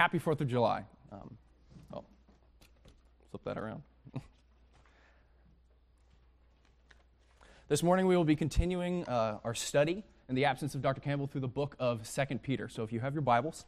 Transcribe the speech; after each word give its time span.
Happy 0.00 0.18
4th 0.18 0.40
of 0.40 0.48
July. 0.48 0.84
Um, 1.12 1.36
oh, 1.92 2.04
flip 3.30 3.44
that 3.44 3.58
around. 3.58 3.82
this 7.68 7.82
morning 7.82 8.06
we 8.06 8.16
will 8.16 8.24
be 8.24 8.34
continuing 8.34 9.04
uh, 9.04 9.40
our 9.44 9.52
study 9.52 10.02
in 10.30 10.34
the 10.34 10.46
absence 10.46 10.74
of 10.74 10.80
Dr. 10.80 11.02
Campbell 11.02 11.26
through 11.26 11.42
the 11.42 11.48
book 11.48 11.76
of 11.78 12.10
2 12.10 12.38
Peter. 12.38 12.66
So 12.66 12.82
if 12.82 12.94
you 12.94 13.00
have 13.00 13.12
your 13.12 13.20
Bibles, 13.20 13.66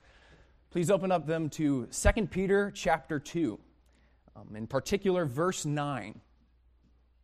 please 0.70 0.90
open 0.90 1.12
up 1.12 1.26
them 1.26 1.50
to 1.50 1.86
2 1.88 2.26
Peter 2.28 2.72
chapter 2.74 3.18
2. 3.18 3.60
Um, 4.34 4.56
in 4.56 4.66
particular, 4.66 5.26
verse 5.26 5.66
9 5.66 6.18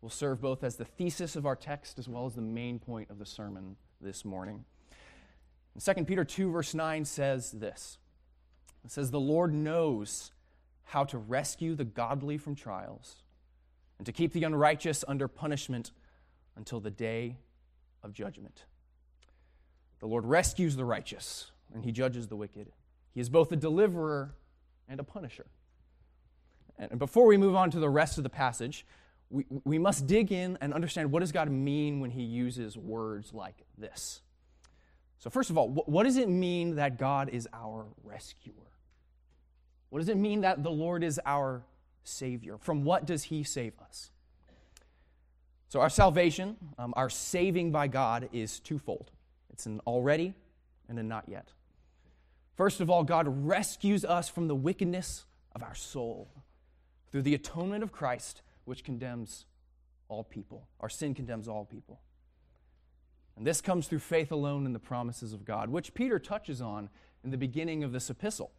will 0.02 0.10
serve 0.10 0.42
both 0.42 0.62
as 0.62 0.76
the 0.76 0.84
thesis 0.84 1.34
of 1.34 1.46
our 1.46 1.56
text 1.56 1.98
as 1.98 2.08
well 2.08 2.26
as 2.26 2.34
the 2.34 2.42
main 2.42 2.78
point 2.78 3.08
of 3.08 3.18
the 3.18 3.24
sermon 3.24 3.76
this 4.02 4.26
morning. 4.26 4.66
And 5.72 5.82
2 5.82 6.04
Peter 6.04 6.26
2, 6.26 6.50
verse 6.50 6.74
9 6.74 7.06
says 7.06 7.52
this 7.52 7.96
it 8.88 8.92
says, 8.92 9.10
The 9.10 9.20
Lord 9.20 9.52
knows 9.52 10.32
how 10.84 11.04
to 11.04 11.18
rescue 11.18 11.74
the 11.74 11.84
godly 11.84 12.38
from 12.38 12.54
trials 12.54 13.16
and 13.98 14.06
to 14.06 14.12
keep 14.12 14.32
the 14.32 14.44
unrighteous 14.44 15.04
under 15.06 15.28
punishment 15.28 15.90
until 16.56 16.80
the 16.80 16.90
day 16.90 17.36
of 18.02 18.14
judgment. 18.14 18.64
The 20.00 20.06
Lord 20.06 20.24
rescues 20.24 20.74
the 20.74 20.86
righteous 20.86 21.50
and 21.74 21.84
he 21.84 21.92
judges 21.92 22.28
the 22.28 22.36
wicked. 22.36 22.72
He 23.12 23.20
is 23.20 23.28
both 23.28 23.52
a 23.52 23.56
deliverer 23.56 24.34
and 24.88 24.98
a 25.00 25.04
punisher. 25.04 25.44
And 26.78 26.98
before 26.98 27.26
we 27.26 27.36
move 27.36 27.56
on 27.56 27.70
to 27.72 27.80
the 27.80 27.90
rest 27.90 28.16
of 28.16 28.24
the 28.24 28.30
passage, 28.30 28.86
we, 29.28 29.44
we 29.64 29.78
must 29.78 30.06
dig 30.06 30.32
in 30.32 30.56
and 30.62 30.72
understand 30.72 31.12
what 31.12 31.20
does 31.20 31.32
God 31.32 31.50
mean 31.50 32.00
when 32.00 32.10
he 32.10 32.22
uses 32.22 32.74
words 32.78 33.34
like 33.34 33.66
this. 33.76 34.22
So, 35.18 35.28
first 35.28 35.50
of 35.50 35.58
all, 35.58 35.68
what 35.68 36.04
does 36.04 36.16
it 36.16 36.30
mean 36.30 36.76
that 36.76 36.96
God 36.96 37.28
is 37.28 37.46
our 37.52 37.84
rescuer? 38.02 38.67
What 39.90 40.00
does 40.00 40.08
it 40.08 40.16
mean 40.16 40.42
that 40.42 40.62
the 40.62 40.70
Lord 40.70 41.02
is 41.02 41.20
our 41.24 41.62
Savior? 42.04 42.58
From 42.58 42.84
what 42.84 43.06
does 43.06 43.24
He 43.24 43.42
save 43.42 43.72
us? 43.80 44.10
So, 45.68 45.80
our 45.80 45.90
salvation, 45.90 46.56
um, 46.78 46.94
our 46.96 47.10
saving 47.10 47.72
by 47.72 47.88
God, 47.88 48.28
is 48.32 48.60
twofold 48.60 49.10
it's 49.52 49.66
an 49.66 49.80
already 49.86 50.34
and 50.88 50.98
a 50.98 51.02
not 51.02 51.28
yet. 51.28 51.52
First 52.56 52.80
of 52.80 52.90
all, 52.90 53.04
God 53.04 53.26
rescues 53.46 54.04
us 54.04 54.28
from 54.28 54.48
the 54.48 54.54
wickedness 54.54 55.26
of 55.54 55.62
our 55.62 55.74
soul 55.74 56.28
through 57.10 57.22
the 57.22 57.34
atonement 57.34 57.82
of 57.82 57.92
Christ, 57.92 58.42
which 58.64 58.84
condemns 58.84 59.46
all 60.08 60.24
people. 60.24 60.68
Our 60.80 60.88
sin 60.88 61.14
condemns 61.14 61.48
all 61.48 61.64
people. 61.64 62.00
And 63.36 63.46
this 63.46 63.60
comes 63.60 63.86
through 63.86 64.00
faith 64.00 64.32
alone 64.32 64.66
in 64.66 64.72
the 64.72 64.78
promises 64.78 65.32
of 65.32 65.44
God, 65.44 65.70
which 65.70 65.94
Peter 65.94 66.18
touches 66.18 66.60
on 66.60 66.88
in 67.22 67.30
the 67.30 67.36
beginning 67.36 67.84
of 67.84 67.92
this 67.92 68.10
epistle 68.10 68.50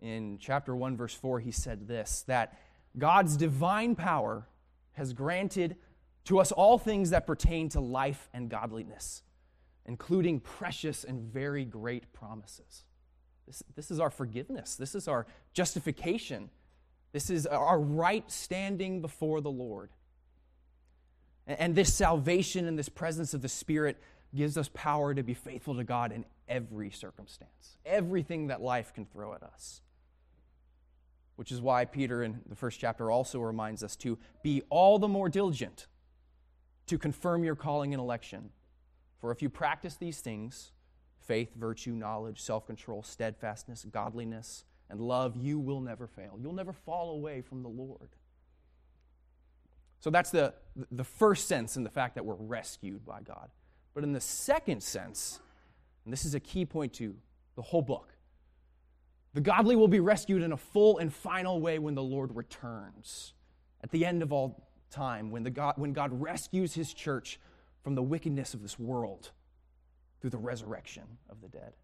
in 0.00 0.38
chapter 0.38 0.74
1, 0.76 0.96
verse 0.96 1.14
4, 1.14 1.40
he 1.40 1.50
said 1.50 1.88
this 1.88 2.24
that 2.26 2.58
God's 2.96 3.36
divine 3.36 3.94
power 3.94 4.46
has 4.92 5.12
granted 5.12 5.76
to 6.24 6.38
us 6.38 6.52
all 6.52 6.78
things 6.78 7.10
that 7.10 7.26
pertain 7.26 7.68
to 7.70 7.80
life 7.80 8.28
and 8.32 8.48
godliness, 8.48 9.22
including 9.86 10.40
precious 10.40 11.04
and 11.04 11.20
very 11.20 11.64
great 11.64 12.12
promises. 12.12 12.84
This, 13.46 13.62
this 13.74 13.90
is 13.90 14.00
our 14.00 14.10
forgiveness, 14.10 14.76
this 14.76 14.94
is 14.94 15.06
our 15.08 15.26
justification, 15.52 16.50
this 17.12 17.30
is 17.30 17.46
our 17.46 17.78
right 17.78 18.28
standing 18.30 19.02
before 19.02 19.40
the 19.40 19.50
Lord. 19.50 19.90
And, 21.46 21.60
and 21.60 21.74
this 21.74 21.92
salvation 21.92 22.66
and 22.66 22.78
this 22.78 22.88
presence 22.88 23.34
of 23.34 23.42
the 23.42 23.48
Spirit 23.48 24.00
gives 24.34 24.56
us 24.56 24.70
power 24.72 25.14
to 25.14 25.22
be 25.22 25.34
faithful 25.34 25.76
to 25.76 25.84
God 25.84 26.10
in 26.10 26.24
every 26.48 26.90
circumstance, 26.90 27.76
everything 27.84 28.48
that 28.48 28.60
life 28.60 28.92
can 28.94 29.04
throw 29.04 29.34
at 29.34 29.42
us 29.42 29.82
which 31.36 31.50
is 31.50 31.60
why 31.60 31.84
Peter 31.84 32.22
in 32.22 32.40
the 32.48 32.54
first 32.54 32.78
chapter 32.80 33.10
also 33.10 33.40
reminds 33.40 33.82
us 33.82 33.96
to 33.96 34.18
be 34.42 34.62
all 34.70 34.98
the 34.98 35.08
more 35.08 35.28
diligent 35.28 35.86
to 36.86 36.98
confirm 36.98 37.44
your 37.44 37.56
calling 37.56 37.92
and 37.92 38.00
election. 38.00 38.50
For 39.18 39.30
if 39.30 39.42
you 39.42 39.48
practice 39.48 39.96
these 39.96 40.20
things 40.20 40.72
faith, 41.20 41.54
virtue, 41.56 41.92
knowledge, 41.92 42.40
self 42.40 42.66
control, 42.66 43.02
steadfastness, 43.02 43.86
godliness, 43.90 44.64
and 44.90 45.00
love 45.00 45.36
you 45.36 45.58
will 45.58 45.80
never 45.80 46.06
fail. 46.06 46.38
You'll 46.40 46.52
never 46.52 46.72
fall 46.72 47.12
away 47.12 47.40
from 47.40 47.62
the 47.62 47.68
Lord. 47.68 48.10
So 50.00 50.10
that's 50.10 50.30
the, 50.30 50.52
the 50.92 51.04
first 51.04 51.48
sense 51.48 51.78
in 51.78 51.82
the 51.82 51.90
fact 51.90 52.14
that 52.16 52.24
we're 52.26 52.34
rescued 52.34 53.06
by 53.06 53.22
God. 53.22 53.48
But 53.94 54.04
in 54.04 54.12
the 54.12 54.20
second 54.20 54.82
sense, 54.82 55.40
and 56.04 56.12
this 56.12 56.26
is 56.26 56.34
a 56.34 56.40
key 56.40 56.66
point 56.66 56.92
to 56.94 57.16
the 57.56 57.62
whole 57.62 57.80
book, 57.80 58.13
the 59.34 59.40
godly 59.40 59.74
will 59.74 59.88
be 59.88 60.00
rescued 60.00 60.42
in 60.42 60.52
a 60.52 60.56
full 60.56 60.98
and 60.98 61.12
final 61.12 61.60
way 61.60 61.80
when 61.80 61.96
the 61.96 62.02
Lord 62.02 62.34
returns. 62.34 63.34
At 63.82 63.90
the 63.90 64.06
end 64.06 64.22
of 64.22 64.32
all 64.32 64.68
time, 64.90 65.32
when, 65.32 65.42
the 65.42 65.50
God, 65.50 65.74
when 65.76 65.92
God 65.92 66.20
rescues 66.20 66.72
his 66.74 66.94
church 66.94 67.40
from 67.82 67.96
the 67.96 68.02
wickedness 68.02 68.54
of 68.54 68.62
this 68.62 68.78
world 68.78 69.32
through 70.20 70.30
the 70.30 70.38
resurrection 70.38 71.02
of 71.28 71.40
the 71.40 71.48
dead. 71.48 71.74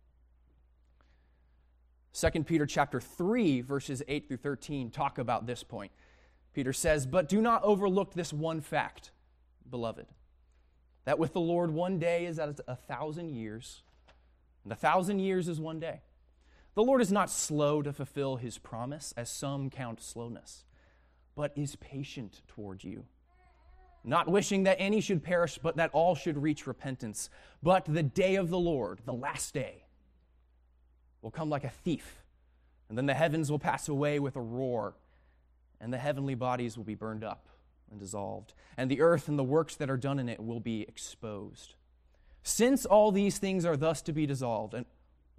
2 2.12 2.44
Peter 2.44 2.66
chapter 2.66 3.00
3 3.00 3.60
verses 3.60 4.02
8 4.06 4.28
through 4.28 4.36
13 4.36 4.90
talk 4.90 5.18
about 5.18 5.46
this 5.46 5.62
point. 5.62 5.92
Peter 6.52 6.72
says, 6.72 7.06
"But 7.06 7.28
do 7.28 7.40
not 7.40 7.62
overlook 7.62 8.14
this 8.14 8.32
one 8.32 8.60
fact, 8.60 9.12
beloved, 9.68 10.06
that 11.04 11.18
with 11.18 11.32
the 11.32 11.40
Lord 11.40 11.70
one 11.70 11.98
day 11.98 12.26
is 12.26 12.38
as 12.38 12.60
a 12.66 12.74
thousand 12.74 13.30
years, 13.30 13.82
and 14.64 14.72
a 14.72 14.76
thousand 14.76 15.18
years 15.20 15.48
is 15.48 15.60
one 15.60 15.78
day." 15.78 16.00
The 16.80 16.86
Lord 16.86 17.02
is 17.02 17.12
not 17.12 17.28
slow 17.28 17.82
to 17.82 17.92
fulfill 17.92 18.36
his 18.36 18.56
promise, 18.56 19.12
as 19.14 19.28
some 19.28 19.68
count 19.68 20.00
slowness, 20.00 20.64
but 21.36 21.52
is 21.54 21.76
patient 21.76 22.40
toward 22.48 22.82
you, 22.82 23.04
not 24.02 24.30
wishing 24.30 24.62
that 24.62 24.80
any 24.80 25.02
should 25.02 25.22
perish, 25.22 25.58
but 25.62 25.76
that 25.76 25.90
all 25.92 26.14
should 26.14 26.38
reach 26.38 26.66
repentance. 26.66 27.28
But 27.62 27.84
the 27.84 28.02
day 28.02 28.36
of 28.36 28.48
the 28.48 28.58
Lord, 28.58 29.00
the 29.04 29.12
last 29.12 29.52
day, 29.52 29.84
will 31.20 31.30
come 31.30 31.50
like 31.50 31.64
a 31.64 31.68
thief, 31.68 32.22
and 32.88 32.96
then 32.96 33.04
the 33.04 33.12
heavens 33.12 33.50
will 33.50 33.58
pass 33.58 33.86
away 33.86 34.18
with 34.18 34.34
a 34.34 34.40
roar, 34.40 34.94
and 35.82 35.92
the 35.92 35.98
heavenly 35.98 36.34
bodies 36.34 36.78
will 36.78 36.84
be 36.84 36.94
burned 36.94 37.24
up 37.24 37.46
and 37.90 38.00
dissolved, 38.00 38.54
and 38.78 38.90
the 38.90 39.02
earth 39.02 39.28
and 39.28 39.38
the 39.38 39.44
works 39.44 39.76
that 39.76 39.90
are 39.90 39.98
done 39.98 40.18
in 40.18 40.30
it 40.30 40.42
will 40.42 40.60
be 40.60 40.80
exposed. 40.80 41.74
Since 42.42 42.86
all 42.86 43.12
these 43.12 43.36
things 43.36 43.66
are 43.66 43.76
thus 43.76 44.00
to 44.00 44.14
be 44.14 44.24
dissolved, 44.24 44.72
and 44.72 44.86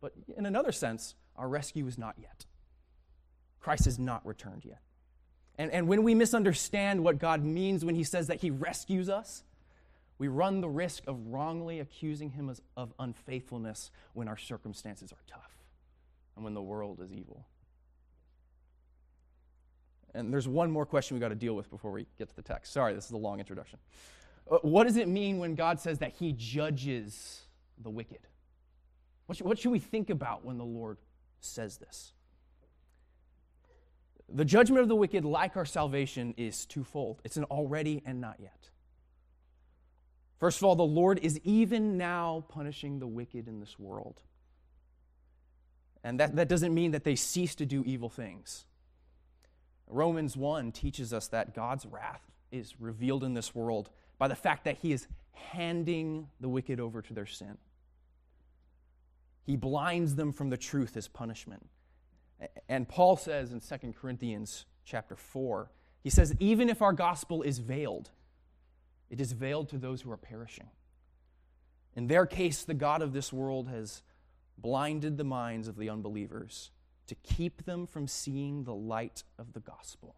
But 0.00 0.12
in 0.36 0.46
another 0.46 0.72
sense, 0.72 1.14
our 1.36 1.48
rescue 1.48 1.86
is 1.86 1.98
not 1.98 2.16
yet. 2.18 2.46
Christ 3.60 3.84
has 3.86 3.98
not 3.98 4.24
returned 4.26 4.64
yet. 4.64 4.80
And, 5.58 5.72
and 5.72 5.88
when 5.88 6.04
we 6.04 6.14
misunderstand 6.14 7.02
what 7.02 7.18
God 7.18 7.42
means 7.42 7.84
when 7.84 7.96
he 7.96 8.04
says 8.04 8.28
that 8.28 8.40
he 8.40 8.50
rescues 8.50 9.08
us, 9.08 9.42
we 10.18 10.28
run 10.28 10.60
the 10.60 10.68
risk 10.68 11.04
of 11.06 11.18
wrongly 11.26 11.80
accusing 11.80 12.30
him 12.30 12.48
as, 12.50 12.60
of 12.76 12.92
unfaithfulness 12.98 13.90
when 14.14 14.28
our 14.28 14.36
circumstances 14.36 15.12
are 15.12 15.22
tough 15.26 15.56
and 16.36 16.44
when 16.44 16.54
the 16.54 16.62
world 16.62 17.00
is 17.00 17.12
evil. 17.12 17.44
And 20.14 20.32
there's 20.32 20.48
one 20.48 20.70
more 20.70 20.86
question 20.86 21.16
we 21.16 21.20
got 21.20 21.28
to 21.28 21.34
deal 21.34 21.54
with 21.54 21.70
before 21.70 21.92
we 21.92 22.06
get 22.18 22.28
to 22.28 22.36
the 22.36 22.42
text. 22.42 22.72
Sorry, 22.72 22.94
this 22.94 23.04
is 23.06 23.10
a 23.10 23.16
long 23.16 23.38
introduction. 23.38 23.78
Uh, 24.50 24.58
what 24.62 24.84
does 24.84 24.96
it 24.96 25.06
mean 25.06 25.38
when 25.38 25.54
God 25.54 25.78
says 25.78 25.98
that 25.98 26.12
he 26.18 26.32
judges 26.32 27.42
the 27.82 27.90
wicked? 27.90 28.20
What 29.28 29.36
should, 29.36 29.46
what 29.46 29.58
should 29.58 29.72
we 29.72 29.78
think 29.78 30.08
about 30.08 30.42
when 30.42 30.56
the 30.56 30.64
Lord 30.64 30.96
says 31.40 31.76
this? 31.76 32.14
The 34.26 34.44
judgment 34.44 34.80
of 34.80 34.88
the 34.88 34.96
wicked, 34.96 35.22
like 35.22 35.54
our 35.54 35.66
salvation, 35.66 36.32
is 36.38 36.64
twofold 36.64 37.20
it's 37.24 37.36
an 37.36 37.44
already 37.44 38.02
and 38.06 38.22
not 38.22 38.36
yet. 38.40 38.70
First 40.38 40.58
of 40.58 40.64
all, 40.64 40.76
the 40.76 40.82
Lord 40.82 41.18
is 41.18 41.38
even 41.44 41.98
now 41.98 42.46
punishing 42.48 43.00
the 43.00 43.06
wicked 43.06 43.48
in 43.48 43.60
this 43.60 43.78
world. 43.78 44.18
And 46.02 46.18
that, 46.20 46.34
that 46.36 46.48
doesn't 46.48 46.72
mean 46.72 46.92
that 46.92 47.04
they 47.04 47.14
cease 47.14 47.54
to 47.56 47.66
do 47.66 47.82
evil 47.84 48.08
things. 48.08 48.64
Romans 49.88 50.38
1 50.38 50.72
teaches 50.72 51.12
us 51.12 51.28
that 51.28 51.54
God's 51.54 51.84
wrath 51.84 52.22
is 52.50 52.80
revealed 52.80 53.24
in 53.24 53.34
this 53.34 53.54
world 53.54 53.90
by 54.16 54.26
the 54.26 54.34
fact 54.34 54.64
that 54.64 54.78
he 54.78 54.92
is 54.92 55.06
handing 55.32 56.28
the 56.40 56.48
wicked 56.48 56.80
over 56.80 57.02
to 57.02 57.12
their 57.12 57.26
sin. 57.26 57.58
He 59.44 59.56
blinds 59.56 60.14
them 60.14 60.32
from 60.32 60.50
the 60.50 60.56
truth 60.56 60.96
as 60.96 61.08
punishment. 61.08 61.66
And 62.68 62.88
Paul 62.88 63.16
says 63.16 63.52
in 63.52 63.60
2 63.60 63.94
Corinthians 64.00 64.66
chapter 64.84 65.16
4, 65.16 65.70
he 66.02 66.10
says, 66.10 66.34
even 66.38 66.68
if 66.68 66.82
our 66.82 66.92
gospel 66.92 67.42
is 67.42 67.58
veiled, 67.58 68.10
it 69.10 69.20
is 69.20 69.32
veiled 69.32 69.68
to 69.70 69.78
those 69.78 70.02
who 70.02 70.10
are 70.10 70.16
perishing. 70.16 70.68
In 71.96 72.06
their 72.06 72.26
case, 72.26 72.64
the 72.64 72.74
God 72.74 73.02
of 73.02 73.12
this 73.12 73.32
world 73.32 73.68
has 73.68 74.02
blinded 74.56 75.16
the 75.16 75.24
minds 75.24 75.66
of 75.66 75.76
the 75.76 75.88
unbelievers 75.88 76.70
to 77.06 77.14
keep 77.16 77.64
them 77.64 77.86
from 77.86 78.06
seeing 78.06 78.64
the 78.64 78.74
light 78.74 79.24
of 79.38 79.52
the 79.52 79.60
gospel. 79.60 80.14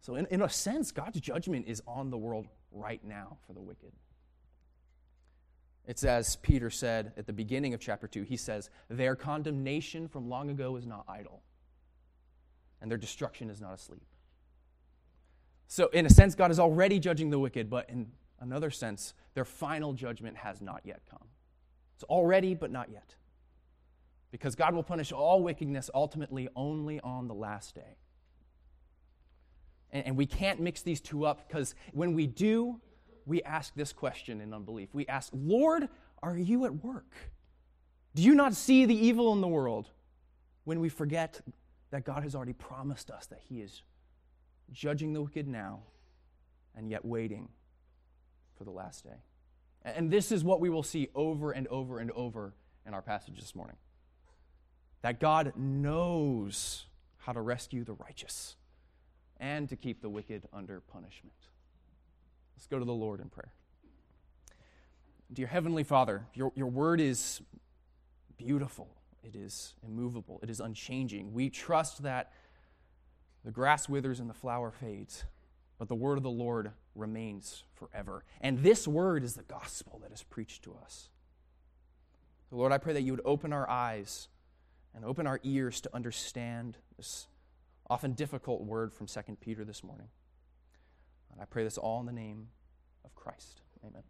So, 0.00 0.14
in, 0.14 0.26
in 0.26 0.42
a 0.42 0.48
sense, 0.48 0.92
God's 0.92 1.20
judgment 1.20 1.66
is 1.66 1.82
on 1.86 2.10
the 2.10 2.18
world 2.18 2.46
right 2.70 3.02
now 3.04 3.38
for 3.46 3.52
the 3.52 3.60
wicked. 3.60 3.92
It's 5.86 6.04
as 6.04 6.36
Peter 6.36 6.70
said 6.70 7.12
at 7.16 7.26
the 7.26 7.32
beginning 7.32 7.74
of 7.74 7.80
chapter 7.80 8.08
2. 8.08 8.22
He 8.22 8.36
says, 8.36 8.70
Their 8.88 9.14
condemnation 9.14 10.08
from 10.08 10.28
long 10.28 10.50
ago 10.50 10.76
is 10.76 10.86
not 10.86 11.04
idle, 11.08 11.42
and 12.80 12.90
their 12.90 12.98
destruction 12.98 13.50
is 13.50 13.60
not 13.60 13.74
asleep. 13.74 14.06
So, 15.66 15.88
in 15.88 16.06
a 16.06 16.10
sense, 16.10 16.34
God 16.34 16.50
is 16.50 16.58
already 16.58 16.98
judging 16.98 17.30
the 17.30 17.38
wicked, 17.38 17.68
but 17.68 17.88
in 17.90 18.06
another 18.40 18.70
sense, 18.70 19.14
their 19.34 19.44
final 19.44 19.92
judgment 19.92 20.36
has 20.38 20.62
not 20.62 20.82
yet 20.84 21.02
come. 21.10 21.28
It's 21.96 22.04
already, 22.04 22.54
but 22.54 22.70
not 22.70 22.90
yet. 22.90 23.14
Because 24.30 24.54
God 24.54 24.74
will 24.74 24.82
punish 24.82 25.12
all 25.12 25.42
wickedness 25.42 25.90
ultimately 25.94 26.48
only 26.56 27.00
on 27.00 27.28
the 27.28 27.34
last 27.34 27.74
day. 27.74 27.98
And, 29.90 30.06
and 30.08 30.16
we 30.16 30.26
can't 30.26 30.60
mix 30.60 30.82
these 30.82 31.00
two 31.00 31.24
up 31.24 31.46
because 31.46 31.74
when 31.92 32.14
we 32.14 32.26
do, 32.26 32.80
we 33.26 33.42
ask 33.42 33.74
this 33.74 33.92
question 33.92 34.40
in 34.40 34.52
unbelief. 34.52 34.88
We 34.92 35.06
ask, 35.06 35.30
Lord, 35.32 35.88
are 36.22 36.36
you 36.36 36.64
at 36.64 36.84
work? 36.84 37.12
Do 38.14 38.22
you 38.22 38.34
not 38.34 38.54
see 38.54 38.84
the 38.84 38.94
evil 38.94 39.32
in 39.32 39.40
the 39.40 39.48
world? 39.48 39.90
When 40.64 40.80
we 40.80 40.88
forget 40.88 41.40
that 41.90 42.04
God 42.04 42.22
has 42.22 42.34
already 42.34 42.54
promised 42.54 43.10
us 43.10 43.26
that 43.26 43.40
He 43.48 43.60
is 43.60 43.82
judging 44.72 45.12
the 45.12 45.22
wicked 45.22 45.46
now 45.46 45.80
and 46.76 46.90
yet 46.90 47.04
waiting 47.04 47.48
for 48.56 48.64
the 48.64 48.70
last 48.70 49.04
day. 49.04 49.22
And 49.84 50.10
this 50.10 50.32
is 50.32 50.42
what 50.42 50.60
we 50.60 50.70
will 50.70 50.82
see 50.82 51.08
over 51.14 51.52
and 51.52 51.68
over 51.68 51.98
and 51.98 52.10
over 52.12 52.54
in 52.86 52.94
our 52.94 53.02
passage 53.02 53.38
this 53.38 53.54
morning 53.54 53.76
that 55.02 55.20
God 55.20 55.52
knows 55.54 56.86
how 57.18 57.32
to 57.32 57.40
rescue 57.42 57.84
the 57.84 57.92
righteous 57.92 58.56
and 59.38 59.68
to 59.68 59.76
keep 59.76 60.00
the 60.00 60.08
wicked 60.08 60.48
under 60.50 60.80
punishment. 60.80 61.34
Let's 62.56 62.66
go 62.66 62.78
to 62.78 62.84
the 62.84 62.92
Lord 62.92 63.20
in 63.20 63.28
prayer. 63.28 63.52
Dear 65.32 65.46
Heavenly 65.46 65.84
Father, 65.84 66.26
your, 66.34 66.52
your 66.54 66.68
word 66.68 67.00
is 67.00 67.40
beautiful, 68.36 68.88
it 69.22 69.34
is 69.34 69.74
immovable, 69.82 70.38
it 70.42 70.50
is 70.50 70.60
unchanging. 70.60 71.32
We 71.32 71.50
trust 71.50 72.02
that 72.02 72.32
the 73.44 73.50
grass 73.50 73.88
withers 73.88 74.20
and 74.20 74.30
the 74.30 74.34
flower 74.34 74.70
fades, 74.70 75.24
but 75.78 75.88
the 75.88 75.94
word 75.94 76.16
of 76.16 76.22
the 76.22 76.30
Lord 76.30 76.70
remains 76.94 77.64
forever. 77.74 78.24
And 78.40 78.62
this 78.62 78.86
word 78.86 79.24
is 79.24 79.34
the 79.34 79.42
gospel 79.42 80.00
that 80.02 80.12
is 80.12 80.22
preached 80.22 80.62
to 80.64 80.76
us. 80.84 81.08
So 82.48 82.56
Lord, 82.56 82.72
I 82.72 82.78
pray 82.78 82.92
that 82.92 83.02
you 83.02 83.12
would 83.12 83.22
open 83.24 83.52
our 83.52 83.68
eyes 83.68 84.28
and 84.94 85.04
open 85.04 85.26
our 85.26 85.40
ears 85.42 85.80
to 85.82 85.90
understand 85.94 86.76
this 86.96 87.26
often 87.90 88.12
difficult 88.12 88.62
word 88.62 88.92
from 88.92 89.06
2 89.06 89.20
Peter 89.40 89.64
this 89.64 89.82
morning. 89.82 90.08
And 91.34 91.42
I 91.42 91.46
pray 91.46 91.64
this 91.64 91.76
all 91.76 92.00
in 92.00 92.06
the 92.06 92.12
name 92.12 92.46
of 93.04 93.14
Christ. 93.14 93.60
Amen. 93.84 94.02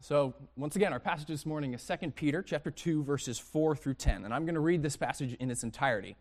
So, 0.00 0.34
once 0.56 0.76
again, 0.76 0.92
our 0.92 1.00
passage 1.00 1.28
this 1.28 1.46
morning 1.46 1.74
is 1.74 1.86
2 1.86 2.10
Peter 2.10 2.42
chapter 2.42 2.70
2 2.70 3.04
verses 3.04 3.38
4 3.38 3.76
through 3.76 3.94
10, 3.94 4.24
and 4.24 4.34
I'm 4.34 4.44
going 4.44 4.54
to 4.54 4.60
read 4.60 4.82
this 4.82 4.96
passage 4.96 5.34
in 5.34 5.50
its 5.50 5.62
entirety 5.62 6.16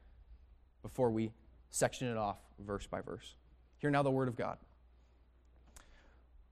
before 0.82 1.12
we 1.12 1.32
section 1.70 2.08
it 2.08 2.18
off 2.18 2.38
verse 2.60 2.88
by 2.88 3.02
verse. 3.02 3.36
Hear 3.78 3.90
now 3.90 4.04
the 4.04 4.12
word 4.12 4.28
of 4.28 4.36
God. 4.36 4.58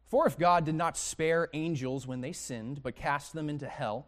For 0.08 0.28
if 0.28 0.38
God 0.38 0.66
did 0.66 0.76
not 0.76 0.98
spare 0.98 1.48
angels 1.54 2.06
when 2.08 2.22
they 2.22 2.34
sinned, 2.34 2.84
but 2.84 2.96
cast 2.96 3.34
them 3.34 3.50
into 3.50 3.68
hell, 3.68 4.08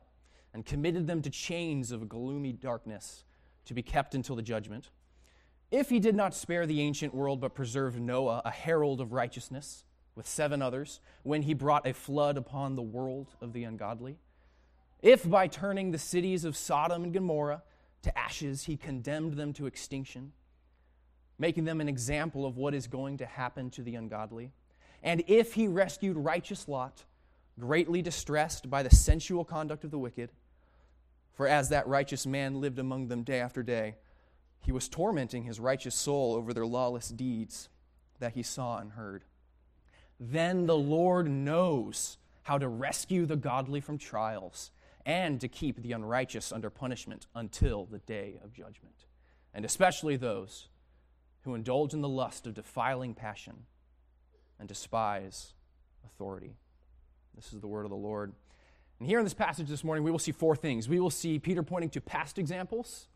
and 0.53 0.65
committed 0.65 1.07
them 1.07 1.21
to 1.21 1.29
chains 1.29 1.91
of 1.91 2.09
gloomy 2.09 2.51
darkness 2.51 3.23
to 3.65 3.73
be 3.73 3.81
kept 3.81 4.15
until 4.15 4.35
the 4.35 4.41
judgment, 4.41 4.89
if 5.73 5.89
he 5.89 5.99
did 5.99 6.15
not 6.15 6.35
spare 6.35 6.67
the 6.67 6.81
ancient 6.81 7.15
world, 7.15 7.41
but 7.41 7.55
preserved 7.55 7.99
Noah, 7.99 8.43
a 8.45 8.51
herald 8.51 9.01
of 9.01 9.11
righteousness, 9.11 9.85
with 10.13 10.27
seven 10.27 10.61
others, 10.61 10.99
when 11.23 11.41
he 11.41 11.55
brought 11.55 11.87
a 11.87 11.95
flood 11.95 12.37
upon 12.37 12.75
the 12.75 12.83
world 12.83 13.29
of 13.41 13.53
the 13.53 13.63
ungodly, 13.63 14.19
if 15.01 15.27
by 15.27 15.47
turning 15.47 15.89
the 15.89 15.97
cities 15.97 16.45
of 16.45 16.55
Sodom 16.55 17.03
and 17.03 17.11
Gomorrah 17.11 17.63
to 18.03 18.15
ashes 18.15 18.65
he 18.65 18.77
condemned 18.77 19.33
them 19.33 19.51
to 19.53 19.65
extinction, 19.65 20.33
making 21.39 21.65
them 21.65 21.81
an 21.81 21.89
example 21.89 22.45
of 22.45 22.55
what 22.55 22.75
is 22.75 22.85
going 22.85 23.17
to 23.17 23.25
happen 23.25 23.71
to 23.71 23.81
the 23.81 23.95
ungodly. 23.95 24.51
And 25.01 25.23
if 25.25 25.55
he 25.55 25.67
rescued 25.67 26.17
righteous 26.17 26.67
Lot, 26.67 27.03
greatly 27.59 28.03
distressed 28.03 28.69
by 28.69 28.83
the 28.83 28.95
sensual 28.95 29.43
conduct 29.43 29.83
of 29.83 29.89
the 29.89 29.97
wicked, 29.97 30.29
for 31.33 31.47
as 31.47 31.69
that 31.69 31.87
righteous 31.87 32.27
man 32.27 32.61
lived 32.61 32.77
among 32.77 33.07
them 33.07 33.23
day 33.23 33.39
after 33.39 33.63
day, 33.63 33.95
he 34.63 34.71
was 34.71 34.87
tormenting 34.87 35.43
his 35.43 35.59
righteous 35.59 35.95
soul 35.95 36.35
over 36.35 36.53
their 36.53 36.65
lawless 36.65 37.09
deeds 37.09 37.69
that 38.19 38.33
he 38.33 38.43
saw 38.43 38.77
and 38.77 38.93
heard. 38.93 39.23
Then 40.19 40.65
the 40.65 40.77
Lord 40.77 41.29
knows 41.29 42.17
how 42.43 42.57
to 42.57 42.67
rescue 42.67 43.25
the 43.25 43.35
godly 43.35 43.81
from 43.81 43.97
trials 43.97 44.71
and 45.05 45.41
to 45.41 45.47
keep 45.47 45.81
the 45.81 45.91
unrighteous 45.91 46.51
under 46.51 46.69
punishment 46.69 47.27
until 47.35 47.85
the 47.85 47.99
day 47.99 48.39
of 48.43 48.53
judgment, 48.53 49.05
and 49.53 49.65
especially 49.65 50.15
those 50.15 50.69
who 51.41 51.55
indulge 51.55 51.93
in 51.93 52.01
the 52.01 52.07
lust 52.07 52.47
of 52.47 52.53
defiling 52.53 53.13
passion 53.13 53.65
and 54.59 54.69
despise 54.69 55.53
authority. 56.05 56.55
This 57.35 57.51
is 57.51 57.59
the 57.59 57.67
word 57.67 57.83
of 57.83 57.89
the 57.89 57.97
Lord. 57.97 58.31
And 58.99 59.09
here 59.09 59.19
in 59.19 59.25
this 59.25 59.33
passage 59.33 59.67
this 59.67 59.83
morning, 59.83 60.05
we 60.05 60.11
will 60.11 60.19
see 60.19 60.31
four 60.31 60.55
things. 60.55 60.87
We 60.87 61.01
will 61.01 61.09
see 61.09 61.39
Peter 61.39 61.63
pointing 61.63 61.89
to 61.91 62.01
past 62.01 62.37
examples, 62.37 63.07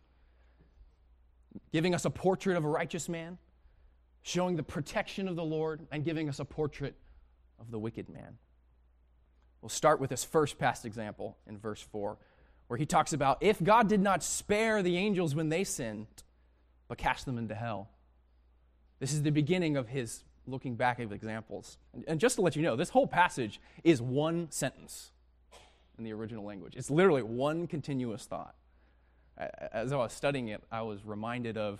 giving 1.71 1.93
us 1.93 2.05
a 2.05 2.09
portrait 2.09 2.57
of 2.57 2.65
a 2.65 2.69
righteous 2.69 3.09
man, 3.09 3.37
showing 4.21 4.55
the 4.55 4.63
protection 4.63 5.27
of 5.27 5.35
the 5.35 5.43
Lord, 5.43 5.85
and 5.91 6.03
giving 6.03 6.29
us 6.29 6.39
a 6.39 6.45
portrait 6.45 6.95
of 7.59 7.71
the 7.71 7.79
wicked 7.79 8.09
man. 8.09 8.37
We'll 9.61 9.69
start 9.69 9.99
with 9.99 10.09
this 10.09 10.23
first 10.23 10.59
past 10.59 10.85
example 10.85 11.37
in 11.47 11.57
verse 11.57 11.81
4, 11.81 12.17
where 12.67 12.77
he 12.77 12.85
talks 12.85 13.13
about 13.13 13.37
if 13.41 13.63
God 13.63 13.87
did 13.87 14.01
not 14.01 14.23
spare 14.23 14.83
the 14.83 14.97
angels 14.97 15.33
when 15.33 15.49
they 15.49 15.63
sinned, 15.63 16.07
but 16.87 16.97
cast 16.97 17.25
them 17.25 17.37
into 17.37 17.55
hell. 17.55 17.89
This 18.99 19.13
is 19.13 19.23
the 19.23 19.31
beginning 19.31 19.77
of 19.77 19.87
his 19.87 20.23
looking 20.45 20.75
back 20.75 20.99
at 20.99 21.11
examples. 21.11 21.77
And 22.07 22.19
just 22.19 22.35
to 22.35 22.41
let 22.41 22.55
you 22.55 22.61
know, 22.61 22.75
this 22.75 22.89
whole 22.89 23.07
passage 23.07 23.59
is 23.83 24.01
one 24.01 24.49
sentence 24.49 25.11
in 25.97 26.03
the 26.03 26.13
original 26.13 26.45
language. 26.45 26.75
It's 26.75 26.89
literally 26.89 27.23
one 27.23 27.67
continuous 27.67 28.25
thought. 28.25 28.55
As 29.37 29.93
I 29.93 29.97
was 29.97 30.13
studying 30.13 30.47
it, 30.49 30.63
I 30.71 30.81
was 30.81 31.05
reminded 31.05 31.57
of 31.57 31.79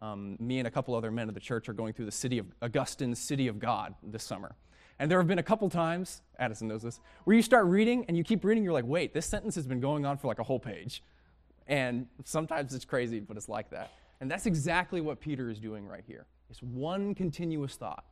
um, 0.00 0.36
me 0.40 0.58
and 0.58 0.66
a 0.66 0.70
couple 0.70 0.94
other 0.94 1.10
men 1.10 1.28
of 1.28 1.34
the 1.34 1.40
church 1.40 1.68
are 1.68 1.72
going 1.72 1.92
through 1.92 2.06
the 2.06 2.12
city 2.12 2.38
of 2.38 2.46
Augustine's 2.62 3.18
City 3.18 3.48
of 3.48 3.58
God 3.58 3.94
this 4.02 4.24
summer. 4.24 4.54
And 4.98 5.10
there 5.10 5.18
have 5.18 5.26
been 5.26 5.38
a 5.38 5.42
couple 5.42 5.68
times, 5.70 6.20
Addison 6.38 6.68
knows 6.68 6.82
this, 6.82 7.00
where 7.24 7.34
you 7.34 7.42
start 7.42 7.66
reading 7.66 8.04
and 8.08 8.16
you 8.16 8.24
keep 8.24 8.44
reading, 8.44 8.62
you're 8.62 8.72
like, 8.72 8.84
wait, 8.86 9.14
this 9.14 9.26
sentence 9.26 9.54
has 9.54 9.66
been 9.66 9.80
going 9.80 10.04
on 10.04 10.18
for 10.18 10.26
like 10.26 10.38
a 10.38 10.42
whole 10.42 10.58
page. 10.58 11.02
And 11.66 12.06
sometimes 12.24 12.74
it's 12.74 12.84
crazy, 12.84 13.20
but 13.20 13.36
it's 13.36 13.48
like 13.48 13.70
that. 13.70 13.92
And 14.20 14.30
that's 14.30 14.44
exactly 14.44 15.00
what 15.00 15.20
Peter 15.20 15.48
is 15.48 15.58
doing 15.58 15.86
right 15.86 16.04
here. 16.06 16.26
It's 16.50 16.62
one 16.62 17.14
continuous 17.14 17.76
thought, 17.76 18.04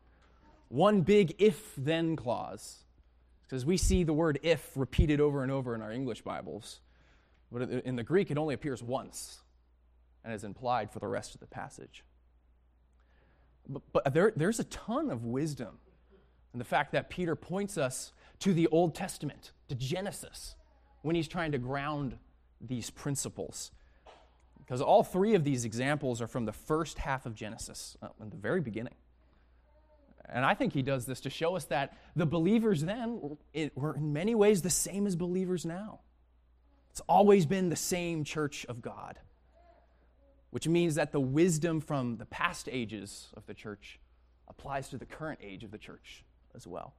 one 0.69 1.03
big 1.03 1.35
if 1.39 1.75
then 1.77 2.17
clause. 2.17 2.85
Because 3.47 3.67
we 3.67 3.77
see 3.77 4.05
the 4.05 4.13
word 4.13 4.39
if 4.43 4.71
repeated 4.77 5.21
over 5.21 5.43
and 5.43 5.51
over 5.51 5.75
in 5.75 5.83
our 5.83 5.91
English 5.91 6.23
Bibles, 6.23 6.81
but 7.51 7.63
in 7.71 7.97
the 7.97 8.03
Greek 8.03 8.31
it 8.31 8.39
only 8.39 8.55
appears 8.55 8.83
once 8.83 9.39
and 10.25 10.33
is 10.33 10.45
implied 10.45 10.91
for 10.91 10.99
the 10.99 11.09
rest 11.09 11.35
of 11.35 11.41
the 11.41 11.47
passage. 11.47 12.05
But, 13.69 13.83
but 13.93 14.15
there, 14.15 14.33
there's 14.35 14.61
a 14.61 14.65
ton 14.65 15.11
of 15.11 15.25
wisdom 15.25 15.79
in 16.53 16.59
the 16.59 16.65
fact 16.65 16.93
that 16.93 17.11
Peter 17.11 17.37
points 17.37 17.77
us 17.77 18.13
to 18.41 18.55
the 18.55 18.67
Old 18.69 18.95
Testament, 18.95 19.53
to 19.69 19.75
Genesis, 19.75 20.55
when 21.03 21.15
he's 21.15 21.29
trying 21.29 21.53
to 21.53 21.59
ground 21.59 22.19
these 22.61 22.91
principles. 22.91 23.71
Because 24.59 24.81
all 24.81 25.03
three 25.03 25.35
of 25.35 25.45
these 25.45 25.65
examples 25.65 26.21
are 26.21 26.27
from 26.27 26.45
the 26.45 26.53
first 26.53 26.99
half 26.99 27.27
of 27.27 27.35
Genesis, 27.35 27.97
uh, 28.03 28.09
in 28.21 28.31
the 28.31 28.37
very 28.37 28.61
beginning. 28.61 28.95
And 30.29 30.45
I 30.45 30.55
think 30.55 30.75
he 30.75 30.83
does 30.83 31.07
this 31.07 31.21
to 31.23 31.31
show 31.31 31.57
us 31.57 31.65
that 31.67 31.97
the 32.15 32.27
believers 32.27 32.83
then 32.83 33.39
were 33.75 33.95
in 33.95 34.13
many 34.13 34.35
ways 34.35 34.61
the 34.61 34.71
same 34.71 35.07
as 35.07 35.17
believers 35.17 35.65
now. 35.65 36.01
It's 36.91 37.01
always 37.09 37.47
been 37.47 37.69
the 37.69 37.77
same 37.77 38.25
church 38.25 38.67
of 38.69 38.83
God, 38.83 39.19
which 40.51 40.67
means 40.67 40.95
that 40.97 41.13
the 41.13 41.21
wisdom 41.21 41.81
from 41.81 42.17
the 42.17 42.27
past 42.27 42.69
ages 42.71 43.29
of 43.37 43.47
the 43.47 43.55
church 43.55 44.01
applies 44.49 44.89
to 44.89 44.99
the 44.99 45.07
current 45.07 45.41
age 45.43 45.65
of 45.65 45.71
the 45.71 45.79
church 45.79 46.25
as 46.55 46.67
well. 46.67 46.95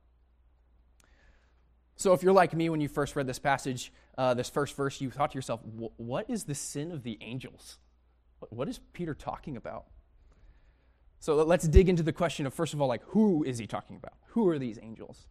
So, 1.96 2.14
if 2.14 2.24
you're 2.24 2.32
like 2.32 2.54
me 2.54 2.70
when 2.70 2.80
you 2.80 2.88
first 2.88 3.16
read 3.16 3.28
this 3.28 3.40
passage, 3.40 3.92
uh, 4.18 4.34
this 4.34 4.50
first 4.50 4.76
verse, 4.78 5.02
you 5.02 5.12
thought 5.12 5.32
to 5.32 5.36
yourself, 5.36 5.60
what 5.98 6.30
is 6.30 6.46
the 6.46 6.56
sin 6.56 6.92
of 6.92 7.04
the 7.04 7.18
angels? 7.22 7.78
What 8.50 8.70
is 8.70 8.80
Peter 8.94 9.14
talking 9.14 9.58
about? 9.58 9.86
So 11.20 11.44
let's 11.44 11.68
dig 11.68 11.90
into 11.90 12.04
the 12.04 12.14
question 12.14 12.46
of, 12.46 12.54
first 12.54 12.74
of 12.74 12.82
all, 12.82 12.88
like, 12.88 13.04
who 13.08 13.44
is 13.44 13.58
he 13.58 13.68
talking 13.68 13.98
about? 13.98 14.14
Who 14.28 14.48
are 14.48 14.58
these 14.58 14.80
angels? 14.82 15.28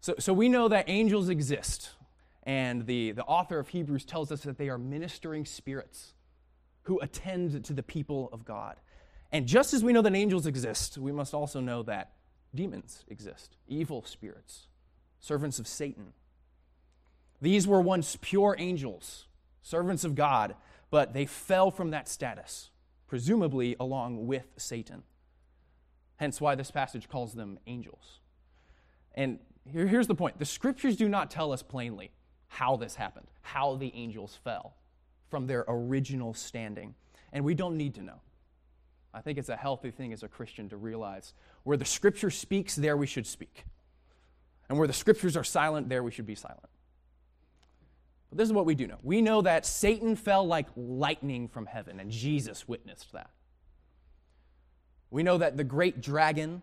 So, 0.00 0.14
so 0.18 0.32
we 0.32 0.48
know 0.48 0.68
that 0.68 0.88
angels 0.88 1.28
exist, 1.28 1.90
and 2.50 2.84
the, 2.84 3.12
the 3.12 3.22
author 3.22 3.60
of 3.60 3.68
Hebrews 3.68 4.04
tells 4.04 4.32
us 4.32 4.40
that 4.40 4.58
they 4.58 4.68
are 4.68 4.76
ministering 4.76 5.46
spirits 5.46 6.14
who 6.82 6.98
attend 6.98 7.64
to 7.64 7.72
the 7.72 7.82
people 7.84 8.28
of 8.32 8.44
God. 8.44 8.74
And 9.30 9.46
just 9.46 9.72
as 9.72 9.84
we 9.84 9.92
know 9.92 10.02
that 10.02 10.16
angels 10.16 10.48
exist, 10.48 10.98
we 10.98 11.12
must 11.12 11.32
also 11.32 11.60
know 11.60 11.84
that 11.84 12.10
demons 12.52 13.04
exist, 13.06 13.56
evil 13.68 14.02
spirits, 14.02 14.66
servants 15.20 15.60
of 15.60 15.68
Satan. 15.68 16.12
These 17.40 17.68
were 17.68 17.80
once 17.80 18.18
pure 18.20 18.56
angels, 18.58 19.28
servants 19.62 20.02
of 20.02 20.16
God, 20.16 20.56
but 20.90 21.14
they 21.14 21.26
fell 21.26 21.70
from 21.70 21.90
that 21.90 22.08
status, 22.08 22.70
presumably 23.06 23.76
along 23.78 24.26
with 24.26 24.48
Satan. 24.56 25.04
Hence 26.16 26.40
why 26.40 26.56
this 26.56 26.72
passage 26.72 27.08
calls 27.08 27.32
them 27.32 27.60
angels. 27.68 28.18
And 29.14 29.38
here, 29.64 29.86
here's 29.86 30.08
the 30.08 30.16
point 30.16 30.40
the 30.40 30.44
scriptures 30.44 30.96
do 30.96 31.08
not 31.08 31.30
tell 31.30 31.52
us 31.52 31.62
plainly 31.62 32.10
how 32.50 32.76
this 32.76 32.96
happened, 32.96 33.28
how 33.42 33.76
the 33.76 33.92
angels 33.94 34.36
fell 34.42 34.74
from 35.30 35.46
their 35.46 35.64
original 35.68 36.34
standing. 36.34 36.94
And 37.32 37.44
we 37.44 37.54
don't 37.54 37.76
need 37.76 37.94
to 37.94 38.02
know. 38.02 38.20
I 39.14 39.20
think 39.20 39.38
it's 39.38 39.48
a 39.48 39.56
healthy 39.56 39.92
thing 39.92 40.12
as 40.12 40.24
a 40.24 40.28
Christian 40.28 40.68
to 40.70 40.76
realize 40.76 41.32
where 41.62 41.76
the 41.76 41.84
scripture 41.84 42.30
speaks, 42.30 42.74
there 42.74 42.96
we 42.96 43.06
should 43.06 43.26
speak. 43.26 43.64
And 44.68 44.76
where 44.78 44.88
the 44.88 44.92
scriptures 44.92 45.36
are 45.36 45.44
silent, 45.44 45.88
there 45.88 46.02
we 46.02 46.10
should 46.10 46.26
be 46.26 46.34
silent. 46.34 46.68
But 48.30 48.38
this 48.38 48.48
is 48.48 48.52
what 48.52 48.66
we 48.66 48.74
do 48.74 48.88
know. 48.88 48.98
We 49.02 49.22
know 49.22 49.42
that 49.42 49.64
Satan 49.64 50.16
fell 50.16 50.44
like 50.44 50.66
lightning 50.76 51.46
from 51.46 51.66
heaven, 51.66 52.00
and 52.00 52.10
Jesus 52.10 52.66
witnessed 52.66 53.12
that. 53.12 53.30
We 55.08 55.22
know 55.22 55.38
that 55.38 55.56
the 55.56 55.64
great 55.64 56.00
dragon 56.00 56.62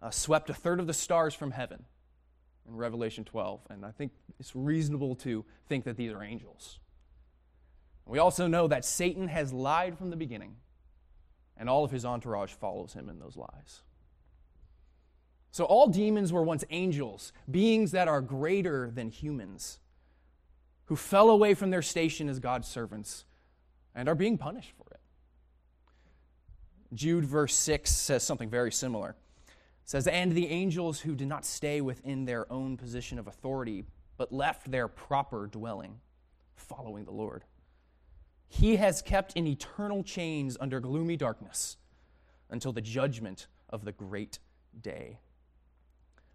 uh, 0.00 0.10
swept 0.10 0.48
a 0.48 0.54
third 0.54 0.80
of 0.80 0.86
the 0.86 0.94
stars 0.94 1.34
from 1.34 1.50
heaven 1.50 1.84
in 2.70 2.76
Revelation 2.76 3.24
12, 3.24 3.60
and 3.70 3.84
I 3.84 3.90
think 3.90 4.12
it's 4.38 4.54
reasonable 4.54 5.14
to 5.16 5.44
think 5.68 5.84
that 5.84 5.96
these 5.96 6.12
are 6.12 6.22
angels. 6.22 6.78
We 8.06 8.18
also 8.18 8.46
know 8.46 8.66
that 8.68 8.84
Satan 8.84 9.28
has 9.28 9.52
lied 9.52 9.98
from 9.98 10.10
the 10.10 10.16
beginning, 10.16 10.56
and 11.56 11.68
all 11.68 11.84
of 11.84 11.90
his 11.90 12.04
entourage 12.04 12.52
follows 12.52 12.92
him 12.94 13.08
in 13.08 13.18
those 13.18 13.36
lies. 13.36 13.82
So, 15.52 15.64
all 15.64 15.88
demons 15.88 16.32
were 16.32 16.42
once 16.42 16.64
angels, 16.70 17.32
beings 17.50 17.90
that 17.90 18.08
are 18.08 18.20
greater 18.20 18.90
than 18.90 19.10
humans, 19.10 19.80
who 20.84 20.96
fell 20.96 21.28
away 21.28 21.54
from 21.54 21.70
their 21.70 21.82
station 21.82 22.28
as 22.28 22.38
God's 22.38 22.68
servants 22.68 23.24
and 23.94 24.08
are 24.08 24.14
being 24.14 24.38
punished 24.38 24.72
for 24.76 24.86
it. 24.92 25.00
Jude, 26.94 27.24
verse 27.24 27.54
6, 27.54 27.90
says 27.90 28.22
something 28.22 28.48
very 28.48 28.72
similar. 28.72 29.16
Says, 29.90 30.06
And 30.06 30.30
the 30.30 30.46
angels 30.46 31.00
who 31.00 31.16
did 31.16 31.26
not 31.26 31.44
stay 31.44 31.80
within 31.80 32.24
their 32.24 32.50
own 32.52 32.76
position 32.76 33.18
of 33.18 33.26
authority, 33.26 33.86
but 34.16 34.32
left 34.32 34.70
their 34.70 34.86
proper 34.86 35.48
dwelling, 35.48 35.98
following 36.54 37.04
the 37.04 37.10
Lord. 37.10 37.42
He 38.46 38.76
has 38.76 39.02
kept 39.02 39.32
in 39.32 39.48
eternal 39.48 40.04
chains 40.04 40.56
under 40.60 40.78
gloomy 40.78 41.16
darkness 41.16 41.76
until 42.50 42.72
the 42.72 42.80
judgment 42.80 43.48
of 43.68 43.84
the 43.84 43.90
great 43.90 44.38
day. 44.80 45.18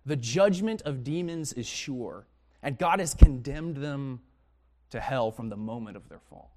The 0.05 0.17
judgment 0.17 0.81
of 0.81 1.05
demons 1.05 1.53
is 1.53 1.65
sure, 1.65 2.27
and 2.61 2.77
God 2.77 2.99
has 2.99 3.13
condemned 3.13 3.77
them 3.77 4.19
to 4.89 4.99
hell 4.99 5.31
from 5.31 5.47
the 5.47 5.55
moment 5.55 5.95
of 5.95 6.09
their 6.09 6.19
fall. 6.19 6.54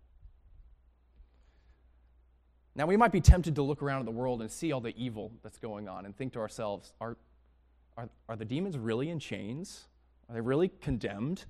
Now, 2.78 2.86
we 2.86 2.96
might 2.96 3.10
be 3.10 3.20
tempted 3.20 3.56
to 3.56 3.62
look 3.62 3.82
around 3.82 3.98
at 3.98 4.04
the 4.04 4.12
world 4.12 4.40
and 4.40 4.48
see 4.48 4.70
all 4.70 4.80
the 4.80 4.94
evil 4.96 5.32
that's 5.42 5.58
going 5.58 5.88
on 5.88 6.06
and 6.06 6.16
think 6.16 6.34
to 6.34 6.38
ourselves, 6.38 6.92
are, 7.00 7.16
are, 7.96 8.08
are 8.28 8.36
the 8.36 8.44
demons 8.44 8.78
really 8.78 9.10
in 9.10 9.18
chains? 9.18 9.88
Are 10.28 10.34
they 10.36 10.40
really 10.40 10.70
condemned? 10.80 11.44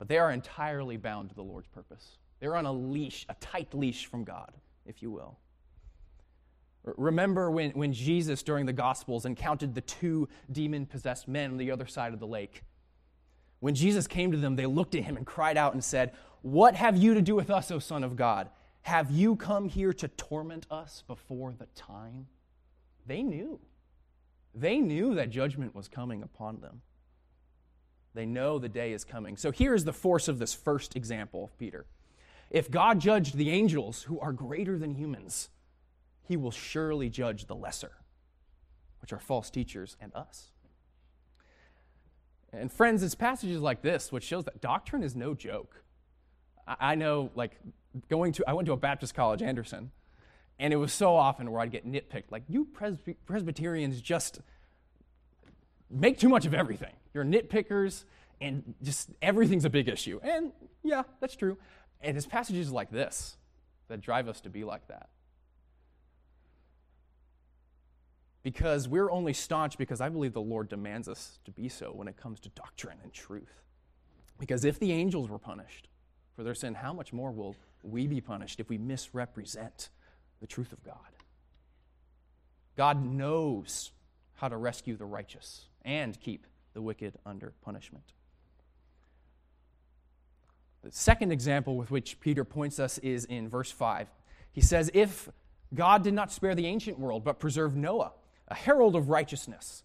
But 0.00 0.08
they 0.08 0.18
are 0.18 0.32
entirely 0.32 0.96
bound 0.96 1.28
to 1.28 1.36
the 1.36 1.44
Lord's 1.44 1.68
purpose. 1.68 2.18
They're 2.40 2.56
on 2.56 2.66
a 2.66 2.72
leash, 2.72 3.26
a 3.28 3.34
tight 3.34 3.72
leash 3.74 4.06
from 4.06 4.24
God, 4.24 4.50
if 4.86 5.02
you 5.02 5.12
will. 5.12 5.38
Remember 6.96 7.48
when, 7.48 7.70
when 7.72 7.92
Jesus, 7.92 8.42
during 8.42 8.66
the 8.66 8.72
Gospels, 8.72 9.24
encountered 9.24 9.72
the 9.72 9.82
two 9.82 10.28
demon 10.50 10.84
possessed 10.84 11.28
men 11.28 11.52
on 11.52 11.58
the 11.58 11.70
other 11.70 11.86
side 11.86 12.12
of 12.12 12.18
the 12.18 12.26
lake. 12.26 12.64
When 13.60 13.76
Jesus 13.76 14.08
came 14.08 14.32
to 14.32 14.38
them, 14.38 14.56
they 14.56 14.66
looked 14.66 14.96
at 14.96 15.04
him 15.04 15.16
and 15.16 15.24
cried 15.24 15.56
out 15.56 15.74
and 15.74 15.84
said, 15.84 16.12
What 16.42 16.74
have 16.74 16.96
you 16.96 17.14
to 17.14 17.22
do 17.22 17.36
with 17.36 17.50
us, 17.50 17.70
O 17.70 17.78
Son 17.78 18.02
of 18.02 18.16
God? 18.16 18.48
Have 18.88 19.10
you 19.10 19.36
come 19.36 19.68
here 19.68 19.92
to 19.92 20.08
torment 20.08 20.66
us 20.70 21.04
before 21.06 21.52
the 21.52 21.66
time? 21.74 22.26
They 23.06 23.22
knew. 23.22 23.60
They 24.54 24.78
knew 24.78 25.14
that 25.14 25.28
judgment 25.28 25.74
was 25.74 25.88
coming 25.88 26.22
upon 26.22 26.62
them. 26.62 26.80
They 28.14 28.24
know 28.24 28.58
the 28.58 28.70
day 28.70 28.94
is 28.94 29.04
coming. 29.04 29.36
So 29.36 29.50
here 29.50 29.74
is 29.74 29.84
the 29.84 29.92
force 29.92 30.26
of 30.26 30.38
this 30.38 30.54
first 30.54 30.96
example 30.96 31.44
of 31.44 31.58
Peter. 31.58 31.84
If 32.48 32.70
God 32.70 32.98
judged 32.98 33.36
the 33.36 33.50
angels, 33.50 34.04
who 34.04 34.18
are 34.20 34.32
greater 34.32 34.78
than 34.78 34.94
humans, 34.94 35.50
he 36.22 36.38
will 36.38 36.50
surely 36.50 37.10
judge 37.10 37.44
the 37.44 37.54
lesser, 37.54 37.92
which 39.02 39.12
are 39.12 39.20
false 39.20 39.50
teachers 39.50 39.98
and 40.00 40.14
us. 40.14 40.50
And 42.54 42.72
friends, 42.72 43.02
it's 43.02 43.14
passages 43.14 43.60
like 43.60 43.82
this 43.82 44.10
which 44.10 44.24
shows 44.24 44.44
that 44.44 44.62
doctrine 44.62 45.02
is 45.02 45.14
no 45.14 45.34
joke. 45.34 45.84
I 46.66 46.94
know, 46.94 47.30
like, 47.34 47.58
going 48.08 48.32
to, 48.32 48.44
I 48.48 48.52
went 48.52 48.66
to 48.66 48.72
a 48.72 48.76
Baptist 48.76 49.14
college, 49.14 49.42
Anderson, 49.42 49.90
and 50.58 50.72
it 50.72 50.76
was 50.76 50.92
so 50.92 51.14
often 51.14 51.50
where 51.50 51.60
I'd 51.60 51.70
get 51.70 51.86
nitpicked, 51.86 52.30
like, 52.30 52.42
you 52.48 52.66
Presbyterians 53.26 54.00
just 54.00 54.40
make 55.90 56.18
too 56.18 56.28
much 56.28 56.46
of 56.46 56.54
everything. 56.54 56.92
You're 57.14 57.24
nitpickers, 57.24 58.04
and 58.40 58.74
just 58.82 59.10
everything's 59.22 59.64
a 59.64 59.70
big 59.70 59.88
issue. 59.88 60.20
And 60.22 60.52
yeah, 60.82 61.02
that's 61.20 61.36
true. 61.36 61.58
And 62.00 62.16
it's 62.16 62.26
passages 62.26 62.70
like 62.70 62.90
this 62.90 63.36
that 63.88 64.00
drive 64.00 64.28
us 64.28 64.40
to 64.42 64.50
be 64.50 64.64
like 64.64 64.86
that. 64.88 65.08
Because 68.42 68.86
we're 68.86 69.10
only 69.10 69.32
staunch 69.32 69.76
because 69.78 70.00
I 70.00 70.08
believe 70.08 70.32
the 70.32 70.40
Lord 70.40 70.68
demands 70.68 71.08
us 71.08 71.40
to 71.44 71.50
be 71.50 71.68
so 71.68 71.90
when 71.92 72.06
it 72.06 72.16
comes 72.16 72.38
to 72.40 72.48
doctrine 72.50 72.98
and 73.02 73.12
truth. 73.12 73.62
Because 74.38 74.64
if 74.64 74.78
the 74.78 74.92
angels 74.92 75.28
were 75.28 75.38
punished 75.38 75.88
for 76.36 76.44
their 76.44 76.54
sin, 76.54 76.74
how 76.74 76.92
much 76.92 77.12
more 77.12 77.32
will 77.32 77.56
we 77.82 78.06
be 78.06 78.20
punished 78.20 78.60
if 78.60 78.68
we 78.68 78.78
misrepresent 78.78 79.88
the 80.40 80.46
truth 80.46 80.72
of 80.72 80.82
God? 80.82 80.94
God 82.76 83.04
knows 83.04 83.90
how 84.34 84.48
to 84.48 84.56
rescue 84.56 84.96
the 84.96 85.04
righteous 85.04 85.66
and 85.84 86.18
keep 86.20 86.46
the 86.74 86.82
wicked 86.82 87.14
under 87.26 87.52
punishment. 87.62 88.04
The 90.84 90.92
second 90.92 91.32
example 91.32 91.76
with 91.76 91.90
which 91.90 92.20
Peter 92.20 92.44
points 92.44 92.78
us 92.78 92.98
is 92.98 93.24
in 93.24 93.48
verse 93.48 93.70
5. 93.70 94.08
He 94.52 94.60
says, 94.60 94.90
If 94.94 95.28
God 95.74 96.04
did 96.04 96.14
not 96.14 96.30
spare 96.30 96.54
the 96.54 96.66
ancient 96.66 96.98
world, 96.98 97.24
but 97.24 97.40
preserved 97.40 97.76
Noah, 97.76 98.12
a 98.46 98.54
herald 98.54 98.94
of 98.94 99.08
righteousness, 99.08 99.82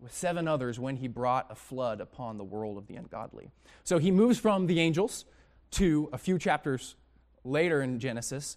with 0.00 0.12
seven 0.12 0.48
others 0.48 0.80
when 0.80 0.96
he 0.96 1.06
brought 1.06 1.46
a 1.50 1.54
flood 1.54 2.00
upon 2.00 2.36
the 2.36 2.44
world 2.44 2.76
of 2.76 2.88
the 2.88 2.96
ungodly. 2.96 3.52
So 3.84 3.98
he 3.98 4.10
moves 4.10 4.38
from 4.38 4.66
the 4.66 4.80
angels 4.80 5.24
to 5.72 6.08
a 6.12 6.18
few 6.18 6.38
chapters 6.38 6.96
later 7.44 7.82
in 7.82 7.98
Genesis 7.98 8.56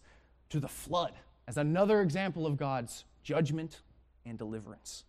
to 0.49 0.59
the 0.59 0.67
flood 0.67 1.13
as 1.47 1.57
another 1.57 2.01
example 2.01 2.45
of 2.45 2.57
God's 2.57 3.05
judgment 3.23 3.81
and 4.25 4.37
deliverance. 4.37 5.03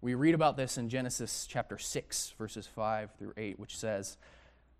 We 0.00 0.14
read 0.14 0.34
about 0.34 0.56
this 0.56 0.76
in 0.76 0.90
Genesis 0.90 1.46
chapter 1.48 1.78
6, 1.78 2.34
verses 2.36 2.66
5 2.66 3.12
through 3.18 3.32
8, 3.36 3.58
which 3.58 3.76
says, 3.76 4.18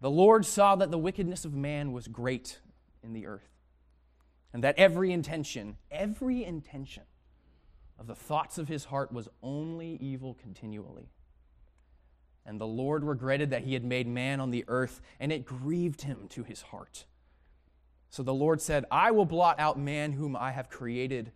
The 0.01 0.11
Lord 0.11 0.45
saw 0.45 0.77
that 0.77 0.91
the 0.91 0.99
wickedness 0.99 1.47
of 1.47 1.55
man 1.55 1.93
was 1.93 2.09
great 2.09 2.59
in 3.03 3.15
the 3.15 3.27
earth, 3.27 3.49
and 4.53 4.63
that 4.63 4.79
every 4.79 5.13
intention, 5.13 5.79
every 5.91 6.45
intention 6.45 7.05
of 7.99 8.07
the 8.07 8.15
thoughts 8.15 8.59
of 8.59 8.69
his 8.69 8.85
heart 8.85 9.13
was 9.13 9.29
only 9.43 9.97
evil 10.01 10.35
continually. 10.35 11.09
And 12.45 12.61
the 12.61 12.67
Lord 12.67 13.05
regretted 13.05 13.49
that 13.51 13.63
he 13.63 13.73
had 13.73 13.85
made 13.85 14.07
man 14.07 14.41
on 14.41 14.51
the 14.51 14.67
earth, 14.69 15.01
and 15.19 15.33
it 15.33 15.47
grieved 15.47 16.03
him 16.03 16.27
to 16.31 16.43
his 16.43 16.61
heart. 16.61 17.07
So 18.15 18.23
the 18.23 18.33
Lord 18.33 18.61
said, 18.61 18.85
I 18.93 19.11
will 19.11 19.25
blot 19.25 19.59
out 19.59 19.77
man 19.77 20.13
whom 20.13 20.37
I 20.37 20.53
have 20.53 20.71
created 20.71 21.33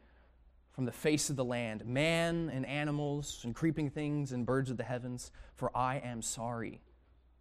from 0.70 0.84
the 0.84 0.92
face 0.92 1.28
of 1.28 1.34
the 1.34 1.44
land, 1.44 1.84
man 1.84 2.52
and 2.54 2.64
animals 2.64 3.40
and 3.42 3.52
creeping 3.52 3.90
things 3.90 4.30
and 4.30 4.46
birds 4.46 4.70
of 4.70 4.76
the 4.76 4.84
heavens, 4.84 5.32
for 5.56 5.76
I 5.76 5.96
am 5.96 6.22
sorry 6.22 6.80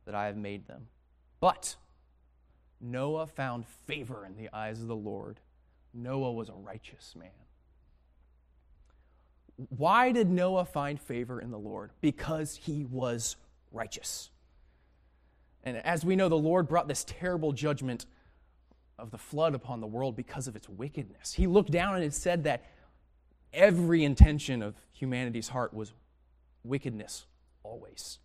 that 0.05 0.15
I 0.15 0.25
have 0.25 0.37
made 0.37 0.65
them. 0.65 0.87
But 1.39 1.75
Noah 2.81 3.27
found 3.27 3.67
favor 3.85 4.25
in 4.25 4.37
the 4.37 4.49
eyes 4.51 4.81
of 4.81 4.87
the 4.87 4.95
Lord. 4.95 5.39
Noah 5.93 6.33
was 6.33 6.49
a 6.49 6.53
righteous 6.53 7.13
man. 7.15 7.29
Why 9.69 10.11
did 10.11 10.31
Noah 10.31 10.65
find 10.65 10.99
favor 10.99 11.39
in 11.39 11.51
the 11.51 11.59
Lord? 11.59 11.91
Because 12.01 12.55
he 12.55 12.85
was 12.85 13.35
righteous. 13.71 14.31
And 15.63 15.77
as 15.77 16.03
we 16.03 16.15
know, 16.15 16.27
the 16.27 16.35
Lord 16.35 16.67
brought 16.67 16.87
this 16.87 17.03
terrible 17.03 17.51
judgment 17.51 18.07
of 18.99 19.11
the 19.11 19.17
flood 19.17 19.53
upon 19.53 19.79
the 19.79 19.87
world 19.87 20.15
because 20.15 20.47
of 20.47 20.55
its 20.55 20.67
wickedness. 20.67 21.33
He 21.33 21.47
looked 21.47 21.71
down 21.71 21.95
and 21.95 22.03
it 22.03 22.13
said 22.13 22.43
that 22.45 22.65
every 23.53 24.03
intention 24.03 24.61
of 24.61 24.75
humanity's 24.91 25.49
heart 25.49 25.73
was 25.73 25.93
wickedness 26.63 27.25
always. 27.63 28.19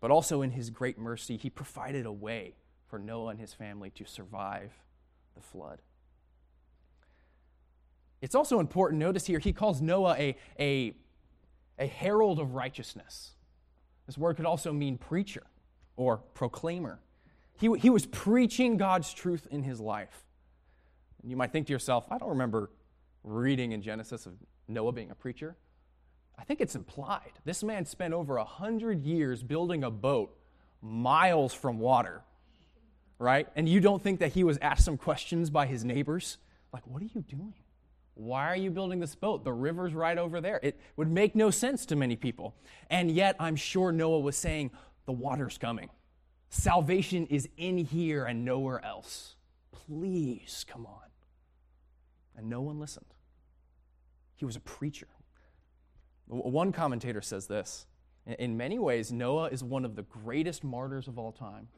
But 0.00 0.10
also 0.10 0.42
in 0.42 0.52
his 0.52 0.70
great 0.70 0.98
mercy, 0.98 1.36
he 1.36 1.50
provided 1.50 2.06
a 2.06 2.12
way 2.12 2.54
for 2.86 2.98
Noah 2.98 3.30
and 3.30 3.40
his 3.40 3.52
family 3.52 3.90
to 3.90 4.04
survive 4.06 4.72
the 5.34 5.42
flood. 5.42 5.80
It's 8.20 8.34
also 8.34 8.60
important, 8.60 9.00
notice 9.00 9.26
here, 9.26 9.38
he 9.38 9.52
calls 9.52 9.80
Noah 9.80 10.14
a, 10.18 10.36
a, 10.58 10.94
a 11.78 11.86
herald 11.86 12.38
of 12.38 12.54
righteousness. 12.54 13.32
This 14.06 14.18
word 14.18 14.36
could 14.36 14.46
also 14.46 14.72
mean 14.72 14.98
preacher 14.98 15.44
or 15.96 16.18
proclaimer. 16.34 17.00
He, 17.60 17.70
he 17.78 17.90
was 17.90 18.06
preaching 18.06 18.78
God's 18.78 19.12
truth 19.12 19.46
in 19.50 19.62
his 19.62 19.80
life. 19.80 20.24
And 21.20 21.30
You 21.30 21.36
might 21.36 21.52
think 21.52 21.66
to 21.66 21.72
yourself, 21.72 22.06
I 22.10 22.16
don't 22.16 22.30
remember 22.30 22.70
reading 23.22 23.72
in 23.72 23.82
Genesis 23.82 24.24
of 24.24 24.32
Noah 24.66 24.92
being 24.92 25.10
a 25.10 25.14
preacher. 25.14 25.56
I 26.38 26.44
think 26.44 26.62
it's 26.62 26.74
implied. 26.74 27.32
This 27.44 27.62
man 27.62 27.84
spent 27.84 28.14
over 28.14 28.38
a 28.38 28.44
hundred 28.44 29.02
years 29.02 29.42
building 29.42 29.84
a 29.84 29.90
boat 29.90 30.34
miles 30.80 31.52
from 31.52 31.78
water, 31.78 32.22
right? 33.18 33.46
And 33.54 33.68
you 33.68 33.80
don't 33.80 34.02
think 34.02 34.20
that 34.20 34.32
he 34.32 34.42
was 34.42 34.56
asked 34.62 34.86
some 34.86 34.96
questions 34.96 35.50
by 35.50 35.66
his 35.66 35.84
neighbors? 35.84 36.38
Like, 36.72 36.86
what 36.86 37.02
are 37.02 37.08
you 37.12 37.20
doing? 37.20 37.52
Why 38.14 38.46
are 38.46 38.56
you 38.56 38.70
building 38.70 39.00
this 39.00 39.14
boat? 39.14 39.44
The 39.44 39.52
river's 39.52 39.92
right 39.92 40.16
over 40.16 40.40
there. 40.40 40.60
It 40.62 40.80
would 40.96 41.10
make 41.10 41.34
no 41.34 41.50
sense 41.50 41.84
to 41.86 41.96
many 41.96 42.16
people. 42.16 42.54
And 42.88 43.10
yet, 43.10 43.36
I'm 43.38 43.56
sure 43.56 43.92
Noah 43.92 44.20
was 44.20 44.36
saying, 44.36 44.70
The 45.04 45.12
water's 45.12 45.58
coming. 45.58 45.90
Salvation 46.50 47.26
is 47.26 47.48
in 47.56 47.78
here 47.78 48.24
and 48.24 48.44
nowhere 48.44 48.84
else. 48.84 49.36
Please 49.70 50.66
come 50.68 50.84
on. 50.84 51.08
And 52.36 52.50
no 52.50 52.60
one 52.60 52.80
listened. 52.80 53.06
He 54.34 54.44
was 54.44 54.56
a 54.56 54.60
preacher. 54.60 55.06
One 56.26 56.72
commentator 56.72 57.22
says 57.22 57.46
this 57.46 57.86
In 58.26 58.56
many 58.56 58.78
ways, 58.78 59.12
Noah 59.12 59.48
is 59.48 59.62
one 59.62 59.84
of 59.84 59.94
the 59.94 60.02
greatest 60.02 60.64
martyrs 60.64 61.06
of 61.06 61.18
all 61.18 61.32
time. 61.32 61.68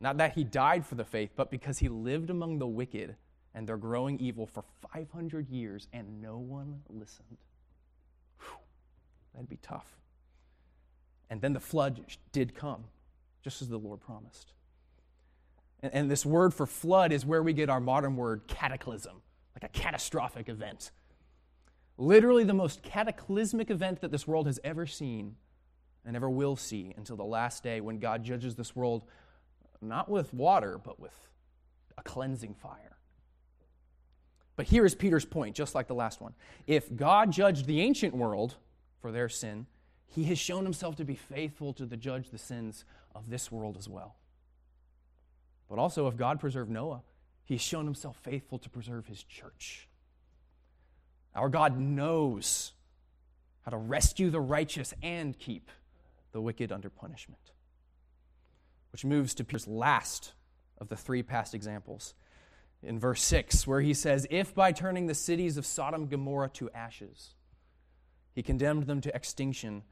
Not 0.00 0.18
that 0.18 0.34
he 0.34 0.44
died 0.44 0.86
for 0.86 0.94
the 0.94 1.04
faith, 1.04 1.30
but 1.34 1.50
because 1.50 1.78
he 1.78 1.88
lived 1.88 2.30
among 2.30 2.58
the 2.58 2.66
wicked 2.66 3.16
and 3.54 3.66
their 3.66 3.76
growing 3.76 4.18
evil 4.20 4.46
for 4.46 4.62
500 4.92 5.48
years 5.48 5.88
and 5.92 6.20
no 6.20 6.38
one 6.38 6.82
listened. 6.88 7.38
Whew, 8.40 8.58
that'd 9.32 9.48
be 9.48 9.58
tough. 9.62 9.96
And 11.30 11.40
then 11.40 11.52
the 11.52 11.60
flood 11.60 12.00
did 12.32 12.54
come, 12.54 12.84
just 13.42 13.62
as 13.62 13.68
the 13.68 13.78
Lord 13.78 14.00
promised. 14.00 14.52
And, 15.80 15.92
and 15.94 16.10
this 16.10 16.26
word 16.26 16.52
for 16.52 16.66
flood 16.66 17.12
is 17.12 17.24
where 17.24 17.42
we 17.42 17.52
get 17.52 17.70
our 17.70 17.80
modern 17.80 18.16
word 18.16 18.42
cataclysm, 18.46 19.22
like 19.54 19.64
a 19.64 19.72
catastrophic 19.72 20.48
event. 20.48 20.90
Literally, 21.96 22.44
the 22.44 22.54
most 22.54 22.82
cataclysmic 22.82 23.70
event 23.70 24.00
that 24.00 24.10
this 24.10 24.26
world 24.26 24.46
has 24.46 24.60
ever 24.62 24.86
seen 24.86 25.36
and 26.04 26.16
ever 26.16 26.30
will 26.30 26.56
see 26.56 26.94
until 26.96 27.16
the 27.16 27.24
last 27.24 27.62
day 27.62 27.80
when 27.80 27.98
God 27.98 28.22
judges 28.22 28.54
this 28.54 28.74
world 28.74 29.04
not 29.80 30.08
with 30.08 30.32
water, 30.32 30.78
but 30.82 30.98
with 30.98 31.14
a 31.96 32.02
cleansing 32.02 32.54
fire. 32.54 32.96
But 34.56 34.66
here 34.66 34.84
is 34.84 34.94
Peter's 34.94 35.24
point, 35.24 35.54
just 35.54 35.74
like 35.74 35.86
the 35.86 35.94
last 35.94 36.20
one. 36.20 36.34
If 36.66 36.94
God 36.94 37.30
judged 37.30 37.66
the 37.66 37.80
ancient 37.80 38.14
world 38.14 38.56
for 39.00 39.12
their 39.12 39.28
sin, 39.28 39.66
he 40.14 40.24
has 40.24 40.38
shown 40.38 40.64
himself 40.64 40.96
to 40.96 41.04
be 41.04 41.14
faithful 41.14 41.72
to 41.74 41.86
the 41.86 41.96
judge 41.96 42.30
the 42.30 42.38
sins 42.38 42.84
of 43.14 43.30
this 43.30 43.52
world 43.52 43.76
as 43.78 43.88
well. 43.88 44.16
But 45.68 45.78
also, 45.78 46.06
if 46.08 46.16
God 46.16 46.40
preserved 46.40 46.70
Noah, 46.70 47.02
he's 47.44 47.60
shown 47.60 47.84
himself 47.84 48.16
faithful 48.22 48.58
to 48.58 48.70
preserve 48.70 49.06
his 49.06 49.22
church. 49.22 49.88
Our 51.34 51.48
God 51.48 51.78
knows 51.78 52.72
how 53.62 53.70
to 53.70 53.76
rescue 53.76 54.30
the 54.30 54.40
righteous 54.40 54.94
and 55.02 55.38
keep 55.38 55.70
the 56.32 56.40
wicked 56.40 56.72
under 56.72 56.88
punishment. 56.88 57.52
Which 58.92 59.04
moves 59.04 59.34
to 59.34 59.44
Peter's 59.44 59.68
last 59.68 60.32
of 60.78 60.88
the 60.88 60.96
three 60.96 61.22
past 61.22 61.54
examples 61.54 62.14
in 62.82 62.98
verse 62.98 63.22
6, 63.22 63.66
where 63.66 63.80
he 63.80 63.92
says, 63.92 64.26
If 64.30 64.54
by 64.54 64.72
turning 64.72 65.06
the 65.06 65.14
cities 65.14 65.56
of 65.56 65.66
Sodom 65.66 66.02
and 66.02 66.10
Gomorrah 66.10 66.48
to 66.54 66.70
ashes, 66.70 67.34
he 68.34 68.42
condemned 68.42 68.86
them 68.86 69.00
to 69.00 69.14
extinction, 69.14 69.82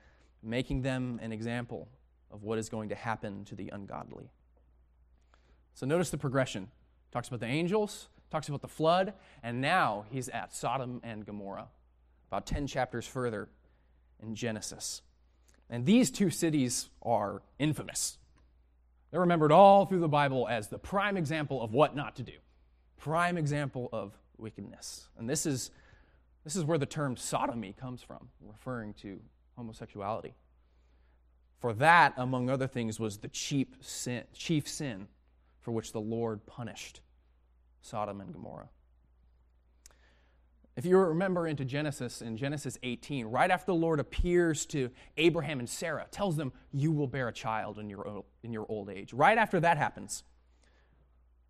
making 0.43 0.83
them 0.83 1.19
an 1.23 1.33
example 1.33 1.89
of 2.31 2.43
what 2.43 2.59
is 2.59 2.69
going 2.69 2.89
to 2.89 2.95
happen 2.95 3.45
to 3.47 3.55
the 3.55 3.71
ungodly. 3.71 4.31
So 5.75 5.87
notice 5.87 6.11
the 6.11 6.19
progression. 6.19 6.69
Talks 7.13 7.29
about 7.29 7.41
the 7.41 7.47
angels, 7.47 8.09
talks 8.31 8.49
about 8.49 8.61
the 8.61 8.69
flood, 8.69 9.15
and 9.43 9.61
now 9.61 10.05
he's 10.11 10.29
at 10.29 10.55
Sodom 10.55 11.01
and 11.03 11.25
Gomorrah, 11.25 11.69
about 12.29 12.47
10 12.47 12.67
chapters 12.67 13.07
further 13.07 13.49
in 14.23 14.35
Genesis. 14.35 15.03
And 15.71 15.87
these 15.87 16.11
two 16.11 16.31
cities 16.31 16.89
are 17.03 17.43
infamous. 17.59 18.19
They're 19.11 19.21
remembered 19.21 19.53
all 19.53 19.87
through 19.87 20.01
the 20.01 20.09
Bible 20.09 20.47
as 20.49 20.69
the 20.69 20.79
prime 20.79 21.17
example 21.17 21.63
of 21.63 21.73
what 21.73 21.97
not 21.97 22.17
to 22.17 22.23
do 22.23 22.33
prime 22.97 23.37
example 23.37 23.89
of 23.93 24.19
wickedness. 24.37 25.09
And 25.17 25.29
this 25.29 25.47
is, 25.47 25.71
this 26.45 26.57
is 26.57 26.65
where 26.65 26.79
the 26.79 26.87
term 26.87 27.17
sodomy 27.17 27.73
comes 27.73 28.03
from, 28.03 28.29
referring 28.41 28.95
to 28.95 29.21
homosexuality. 29.57 30.35
For 31.59 31.73
that, 31.75 32.15
among 32.17 32.51
other 32.51 32.67
things, 32.67 33.01
was 33.01 33.19
the 33.19 33.29
chief 33.29 33.69
sin, 33.81 34.25
chief 34.35 34.69
sin 34.69 35.09
for 35.61 35.73
which 35.73 35.93
the 35.93 36.01
Lord 36.01 36.47
punished 36.47 37.01
Sodom 37.81 38.21
and 38.21 38.33
Gomorrah. 38.33 38.69
If 40.77 40.85
you 40.85 40.99
remember 40.99 41.49
into 41.49 41.65
Genesis, 41.65 42.21
in 42.21 42.37
Genesis 42.37 42.79
18, 42.83 43.27
right 43.27 43.51
after 43.51 43.67
the 43.67 43.75
Lord 43.75 43.99
appears 43.99 44.67
to 44.67 44.91
Abraham 45.17 45.59
and 45.59 45.69
Sarah, 45.69 46.07
tells 46.11 46.37
them, 46.37 46.53
You 46.71 46.93
will 46.93 47.07
bear 47.07 47.29
a 47.29 47.33
child 47.33 47.79
in 47.79 47.89
your, 47.89 48.07
old, 48.07 48.27
in 48.43 48.53
your 48.53 48.67
old 48.69 48.91
age. 48.91 49.15
Right 49.15 49.39
after 49.39 49.59
that 49.61 49.79
happens, 49.79 50.23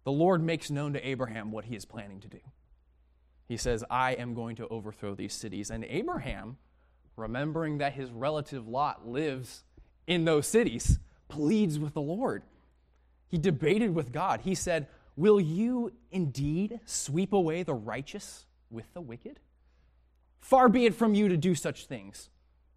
the 0.05 0.13
Lord 0.13 0.41
makes 0.41 0.71
known 0.71 0.93
to 0.93 1.07
Abraham 1.07 1.51
what 1.51 1.65
he 1.65 1.75
is 1.75 1.85
planning 1.85 2.21
to 2.21 2.29
do. 2.29 2.39
He 3.49 3.57
says, 3.57 3.83
I 3.91 4.13
am 4.13 4.35
going 4.35 4.55
to 4.57 4.69
overthrow 4.69 5.17
these 5.17 5.35
cities. 5.35 5.71
And 5.71 5.85
Abraham, 5.85 6.59
remembering 7.17 7.79
that 7.79 7.95
his 7.95 8.11
relative 8.11 8.69
Lot 8.69 9.09
lives 9.09 9.65
in 10.07 10.25
those 10.25 10.47
cities, 10.47 10.99
pleads 11.29 11.79
with 11.79 11.95
the 11.95 12.01
Lord. 12.01 12.43
He 13.29 13.39
debated 13.39 13.95
with 13.95 14.13
God. 14.13 14.43
He 14.43 14.55
said, 14.55 14.87
Will 15.17 15.41
you 15.41 15.93
indeed 16.11 16.81
sweep 16.85 17.33
away 17.33 17.63
the 17.63 17.75
righteous 17.75 18.45
with 18.71 18.93
the 18.93 19.01
wicked? 19.01 19.41
Far 20.41 20.69
be 20.69 20.85
it 20.85 20.95
from 20.95 21.15
you 21.15 21.29
to 21.29 21.37
do 21.37 21.55
such 21.55 21.87
things. 21.87 22.29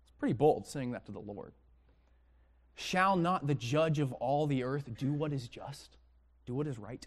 It's 0.03 0.13
pretty 0.17 0.33
bold 0.33 0.65
saying 0.65 0.91
that 0.91 1.05
to 1.05 1.11
the 1.11 1.19
Lord. 1.19 1.53
Shall 2.75 3.17
not 3.17 3.45
the 3.45 3.55
judge 3.55 3.99
of 3.99 4.13
all 4.13 4.47
the 4.47 4.63
earth 4.63 4.89
do 4.97 5.11
what 5.11 5.33
is 5.33 5.49
just, 5.49 5.97
do 6.45 6.55
what 6.55 6.65
is 6.65 6.79
right? 6.79 7.05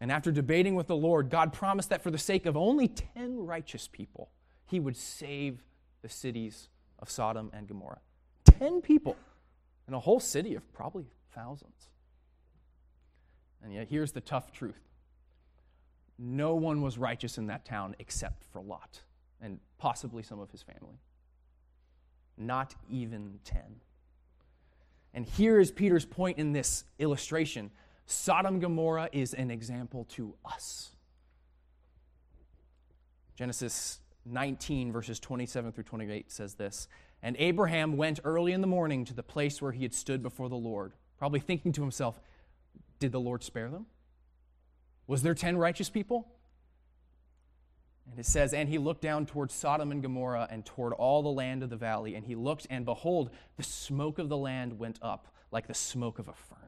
And 0.00 0.10
after 0.10 0.30
debating 0.30 0.76
with 0.76 0.86
the 0.86 0.96
Lord, 0.96 1.28
God 1.28 1.52
promised 1.52 1.90
that 1.90 2.02
for 2.02 2.10
the 2.10 2.18
sake 2.18 2.46
of 2.46 2.56
only 2.56 2.88
10 2.88 3.46
righteous 3.46 3.88
people, 3.88 4.30
he 4.64 4.80
would 4.80 4.96
save 4.96 5.62
the 6.02 6.08
cities 6.08 6.68
of 6.98 7.10
Sodom 7.10 7.50
and 7.54 7.66
Gomorrah. 7.66 8.00
10 8.44 8.82
people 8.82 9.16
in 9.88 9.94
a 9.94 10.00
whole 10.00 10.20
city 10.20 10.54
of 10.54 10.72
probably 10.72 11.06
thousands. 11.34 11.88
And 13.62 13.72
yet, 13.72 13.88
here's 13.88 14.12
the 14.12 14.20
tough 14.20 14.52
truth 14.52 14.80
no 16.18 16.54
one 16.54 16.82
was 16.82 16.98
righteous 16.98 17.38
in 17.38 17.46
that 17.46 17.64
town 17.64 17.96
except 17.98 18.44
for 18.52 18.60
Lot 18.60 19.00
and 19.40 19.58
possibly 19.78 20.22
some 20.22 20.38
of 20.38 20.50
his 20.50 20.62
family. 20.62 21.00
Not 22.36 22.74
even 22.88 23.40
10. 23.44 23.60
And 25.14 25.26
here 25.26 25.58
is 25.58 25.70
Peter's 25.70 26.04
point 26.04 26.38
in 26.38 26.52
this 26.52 26.84
illustration 26.98 27.70
Sodom 28.06 28.60
Gomorrah 28.60 29.08
is 29.12 29.32
an 29.32 29.50
example 29.50 30.04
to 30.10 30.34
us. 30.44 30.90
Genesis 33.36 34.00
19, 34.24 34.92
verses 34.92 35.18
27 35.18 35.72
through 35.72 35.84
28 35.84 36.30
says 36.30 36.54
this 36.54 36.88
And 37.22 37.36
Abraham 37.38 37.96
went 37.96 38.20
early 38.24 38.52
in 38.52 38.60
the 38.60 38.66
morning 38.66 39.04
to 39.06 39.14
the 39.14 39.22
place 39.22 39.60
where 39.60 39.72
he 39.72 39.82
had 39.82 39.94
stood 39.94 40.22
before 40.22 40.48
the 40.48 40.56
Lord, 40.56 40.92
probably 41.18 41.40
thinking 41.40 41.72
to 41.72 41.80
himself, 41.80 42.20
Did 42.98 43.12
the 43.12 43.20
Lord 43.20 43.42
spare 43.42 43.70
them? 43.70 43.86
Was 45.06 45.22
there 45.22 45.34
10 45.34 45.56
righteous 45.56 45.90
people? 45.90 46.28
And 48.10 48.18
it 48.18 48.26
says, 48.26 48.52
And 48.52 48.68
he 48.68 48.78
looked 48.78 49.02
down 49.02 49.26
toward 49.26 49.50
Sodom 49.50 49.90
and 49.90 50.02
Gomorrah 50.02 50.48
and 50.50 50.64
toward 50.64 50.92
all 50.92 51.22
the 51.22 51.30
land 51.30 51.62
of 51.62 51.70
the 51.70 51.76
valley. 51.76 52.14
And 52.14 52.26
he 52.26 52.34
looked, 52.34 52.66
and 52.70 52.84
behold, 52.84 53.30
the 53.56 53.62
smoke 53.62 54.18
of 54.18 54.28
the 54.28 54.36
land 54.36 54.78
went 54.78 54.98
up 55.02 55.34
like 55.50 55.66
the 55.66 55.74
smoke 55.74 56.18
of 56.18 56.28
a 56.28 56.32
furnace. 56.32 56.61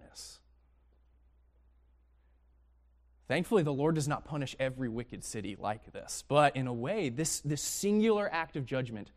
Thankfully, 3.27 3.63
the 3.63 3.73
Lord 3.73 3.95
does 3.95 4.07
not 4.07 4.25
punish 4.25 4.55
every 4.59 4.89
wicked 4.89 5.25
city 5.25 5.57
like 5.59 5.93
this. 5.93 6.25
But 6.29 6.57
in 6.57 6.67
a 6.67 6.73
way, 6.73 7.09
this, 7.09 7.41
this 7.41 7.63
singular 7.63 8.29
act 8.31 8.57
of 8.57 8.67
judgment 8.67 9.11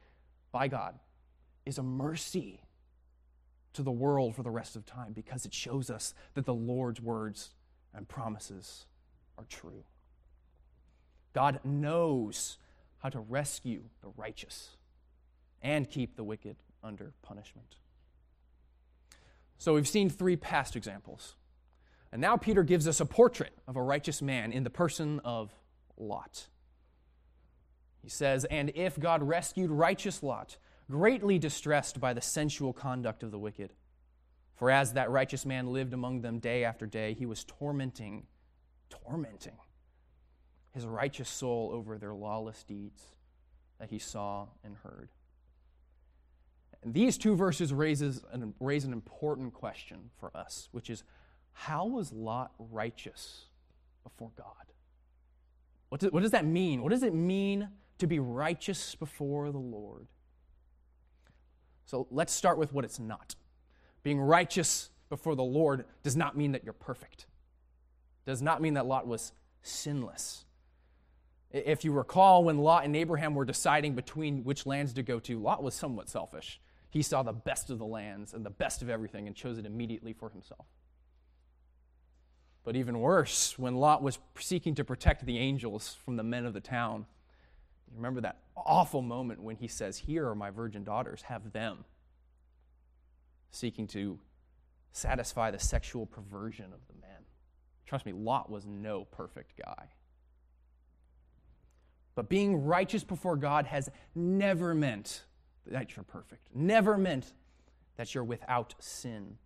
by 0.52 0.68
God 0.68 0.98
is 1.66 1.78
a 1.78 1.84
mercy 1.84 2.62
to 3.74 3.84
the 3.84 3.92
world 3.92 4.36
for 4.36 4.44
the 4.44 4.50
rest 4.50 4.76
of 4.76 4.86
time 4.86 5.12
because 5.14 5.46
it 5.46 5.54
shows 5.54 5.90
us 5.90 6.14
that 6.36 6.46
the 6.46 6.54
Lord's 6.54 7.02
words 7.02 7.50
and 7.94 8.08
promises 8.08 8.86
are 9.38 9.46
true. 9.50 9.84
God 11.34 11.60
knows 11.64 12.58
how 13.00 13.10
to 13.10 13.20
rescue 13.20 13.84
the 14.02 14.10
righteous 14.16 14.78
and 15.62 15.90
keep 15.90 16.16
the 16.16 16.24
wicked 16.24 16.56
under 16.84 17.14
punishment. 17.22 17.76
So 19.58 19.74
we've 19.74 19.88
seen 19.88 20.10
three 20.10 20.36
past 20.36 20.76
examples. 20.76 21.36
And 22.12 22.22
now 22.22 22.38
Peter 22.38 22.64
gives 22.64 22.88
us 22.88 23.00
a 23.00 23.06
portrait 23.06 23.54
of 23.68 23.76
a 23.76 23.82
righteous 23.82 24.22
man 24.22 24.52
in 24.52 24.64
the 24.64 24.70
person 24.70 25.20
of 25.26 25.54
Lot. 25.98 26.48
He 28.02 28.10
says, 28.10 28.46
And 28.46 28.72
if 28.76 29.00
God 29.00 29.22
rescued 29.24 29.70
righteous 29.70 30.24
Lot, 30.24 30.58
greatly 30.90 31.38
distressed 31.38 32.00
by 32.00 32.14
the 32.14 32.22
sensual 32.22 32.72
conduct 32.72 33.24
of 33.24 33.32
the 33.32 33.40
wicked, 33.40 33.74
for 34.56 34.72
as 34.72 34.94
that 34.94 35.12
righteous 35.12 35.46
man 35.46 35.68
lived 35.68 35.94
among 35.94 36.22
them 36.22 36.40
day 36.40 36.64
after 36.64 36.86
day, 36.86 37.14
he 37.14 37.26
was 37.26 37.44
tormenting, 37.44 38.26
tormenting 38.90 39.58
his 40.74 40.86
righteous 40.86 41.30
soul 41.30 41.72
over 41.74 41.98
their 41.98 42.14
lawless 42.14 42.64
deeds 42.64 43.04
that 43.80 43.90
he 43.90 44.00
saw 44.00 44.48
and 44.64 44.78
heard. 44.78 45.10
And 46.84 46.94
these 46.94 47.18
two 47.18 47.36
verses 47.36 47.74
raises 47.74 48.24
an, 48.32 48.54
raise 48.60 48.86
an 48.86 48.94
important 48.94 49.54
question 49.54 50.12
for 50.20 50.36
us, 50.36 50.70
which 50.72 50.90
is 50.90 51.04
how 51.60 51.88
was 51.88 52.14
Lot 52.14 52.52
righteous 52.60 53.46
before 54.04 54.30
God? 54.38 54.46
What, 55.90 56.02
do, 56.02 56.10
what 56.10 56.22
does 56.22 56.32
that 56.32 56.46
mean? 56.46 56.84
What 56.84 56.92
does 56.92 57.02
it 57.02 57.16
mean 57.16 57.70
to 57.98 58.06
be 58.06 58.20
righteous 58.20 58.94
before 58.94 59.52
the 59.52 59.58
Lord? 59.58 60.06
So 61.86 62.08
let's 62.12 62.32
start 62.32 62.60
with 62.60 62.74
what 62.74 62.86
it's 62.86 63.00
not. 63.00 63.36
Being 64.04 64.20
righteous 64.20 64.92
before 65.10 65.36
the 65.36 65.44
Lord 65.44 65.86
does 66.04 66.16
not 66.16 66.38
mean 66.38 66.52
that 66.52 66.64
you're 66.64 66.74
perfect. 66.74 67.26
Does 68.26 68.42
not 68.42 68.62
mean 68.62 68.76
that 68.76 68.86
Lot 68.86 69.08
was 69.08 69.32
sinless. 69.64 70.46
If 71.50 71.84
you 71.84 71.92
recall, 71.92 72.44
when 72.44 72.60
Lot 72.60 72.86
and 72.86 72.96
Abraham 72.96 73.34
were 73.34 73.46
deciding 73.46 73.96
between 73.96 74.44
which 74.44 74.68
lands 74.68 74.94
to 74.94 75.02
go 75.02 75.20
to, 75.22 75.40
Lot 75.40 75.64
was 75.64 75.74
somewhat 75.74 76.08
selfish. 76.08 76.62
He 76.92 77.02
saw 77.02 77.24
the 77.24 77.34
best 77.34 77.72
of 77.72 77.80
the 77.80 77.86
lands 77.86 78.36
and 78.36 78.46
the 78.46 78.52
best 78.52 78.84
of 78.84 78.90
everything 78.90 79.26
and 79.26 79.36
chose 79.36 79.58
it 79.58 79.66
immediately 79.66 80.14
for 80.14 80.30
himself. 80.30 80.68
But 82.68 82.76
even 82.76 83.00
worse, 83.00 83.58
when 83.58 83.78
Lot 83.78 84.04
was 84.04 84.20
seeking 84.38 84.76
to 84.76 84.84
protect 84.84 85.26
the 85.26 85.38
angels 85.40 85.96
from 86.04 86.18
the 86.18 86.24
men 86.24 86.46
of 86.46 86.52
the 86.52 86.60
town, 86.60 87.06
you 87.90 87.96
remember 87.96 88.20
that 88.20 88.40
awful 88.58 89.02
moment 89.02 89.42
when 89.42 89.56
he 89.56 89.70
says, 89.70 90.00
Here 90.00 90.28
are 90.28 90.36
my 90.36 90.50
virgin 90.50 90.84
daughters, 90.84 91.22
have 91.22 91.54
them, 91.54 91.86
seeking 93.52 93.88
to 93.88 94.20
satisfy 94.92 95.50
the 95.50 95.60
sexual 95.60 96.06
perversion 96.06 96.66
of 96.66 96.82
the 96.90 97.02
men. 97.02 97.22
Trust 97.86 98.06
me, 98.06 98.12
Lot 98.12 98.50
was 98.50 98.66
no 98.66 99.06
perfect 99.06 99.54
guy. 99.58 99.86
But 102.16 102.28
being 102.28 102.66
righteous 102.66 103.06
before 103.06 103.38
God 103.38 103.66
has 103.68 103.90
never 104.14 104.76
meant 104.76 105.24
that 105.68 105.96
you're 105.96 106.04
perfect, 106.04 106.54
never 106.54 106.98
meant 106.98 107.32
that 107.96 108.14
you're 108.14 108.26
without 108.26 108.76
sin. 108.80 109.38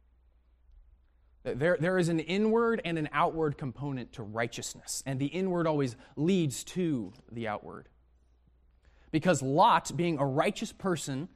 There, 1.44 1.78
there 1.80 1.98
is 1.98 2.10
an 2.10 2.20
inward 2.20 2.82
and 2.86 2.98
an 3.00 3.10
outward 3.12 3.58
component 3.58 4.14
to 4.14 4.24
righteousness, 4.24 5.02
and 5.06 5.20
the 5.20 5.28
inward 5.28 5.66
always 5.66 5.96
leads 6.16 6.64
to 6.66 7.14
the 7.32 7.48
outward. 7.48 7.90
Because 9.12 9.42
Lot, 9.42 9.96
being 9.96 10.20
a 10.20 10.26
righteous 10.26 10.72
person, 10.72 11.30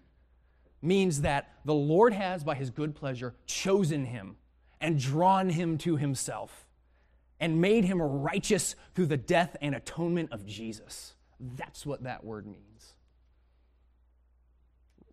means 0.82 1.22
that 1.22 1.52
the 1.66 1.74
Lord 1.74 2.14
has, 2.14 2.44
by 2.44 2.56
his 2.56 2.70
good 2.70 2.96
pleasure, 2.96 3.34
chosen 3.48 4.06
him 4.06 4.38
and 4.80 5.00
drawn 5.00 5.50
him 5.50 5.78
to 5.80 5.96
himself 5.98 6.68
and 7.40 7.60
made 7.60 7.86
him 7.86 8.02
righteous 8.02 8.76
through 8.94 9.08
the 9.08 9.18
death 9.18 9.58
and 9.62 9.76
atonement 9.76 10.32
of 10.32 10.46
Jesus. 10.46 11.16
That's 11.40 11.86
what 11.86 12.04
that 12.04 12.24
word 12.24 12.46
means. 12.46 12.94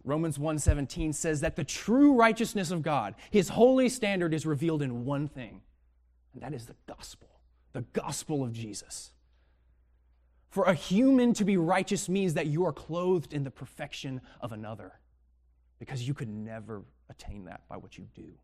Romans 0.05 0.39
1:17 0.39 1.13
says 1.13 1.41
that 1.41 1.57
the 1.57 1.65
true 1.65 2.15
righteousness 2.15 2.71
of 2.71 2.83
God, 2.83 3.15
his 3.31 3.51
holy 3.51 3.89
standard 3.89 4.35
is 4.35 4.45
revealed 4.45 4.83
in 4.83 5.05
one 5.05 5.29
thing, 5.29 5.63
and 6.35 6.43
that 6.43 6.55
is 6.55 6.67
the 6.67 6.77
gospel, 6.87 7.29
the 7.73 7.83
gospel 7.83 8.43
of 8.43 8.53
Jesus. 8.53 9.13
For 10.49 10.65
a 10.65 10.75
human 10.75 11.33
to 11.35 11.45
be 11.45 11.57
righteous 11.57 12.09
means 12.09 12.35
that 12.35 12.47
you 12.47 12.67
are 12.67 12.73
clothed 12.73 13.33
in 13.33 13.45
the 13.45 13.51
perfection 13.51 14.21
of 14.41 14.53
another, 14.53 15.01
because 15.79 16.07
you 16.07 16.15
could 16.15 16.29
never 16.29 16.83
attain 17.09 17.45
that 17.45 17.67
by 17.69 17.77
what 17.77 17.97
you 17.97 18.07
do. 18.15 18.35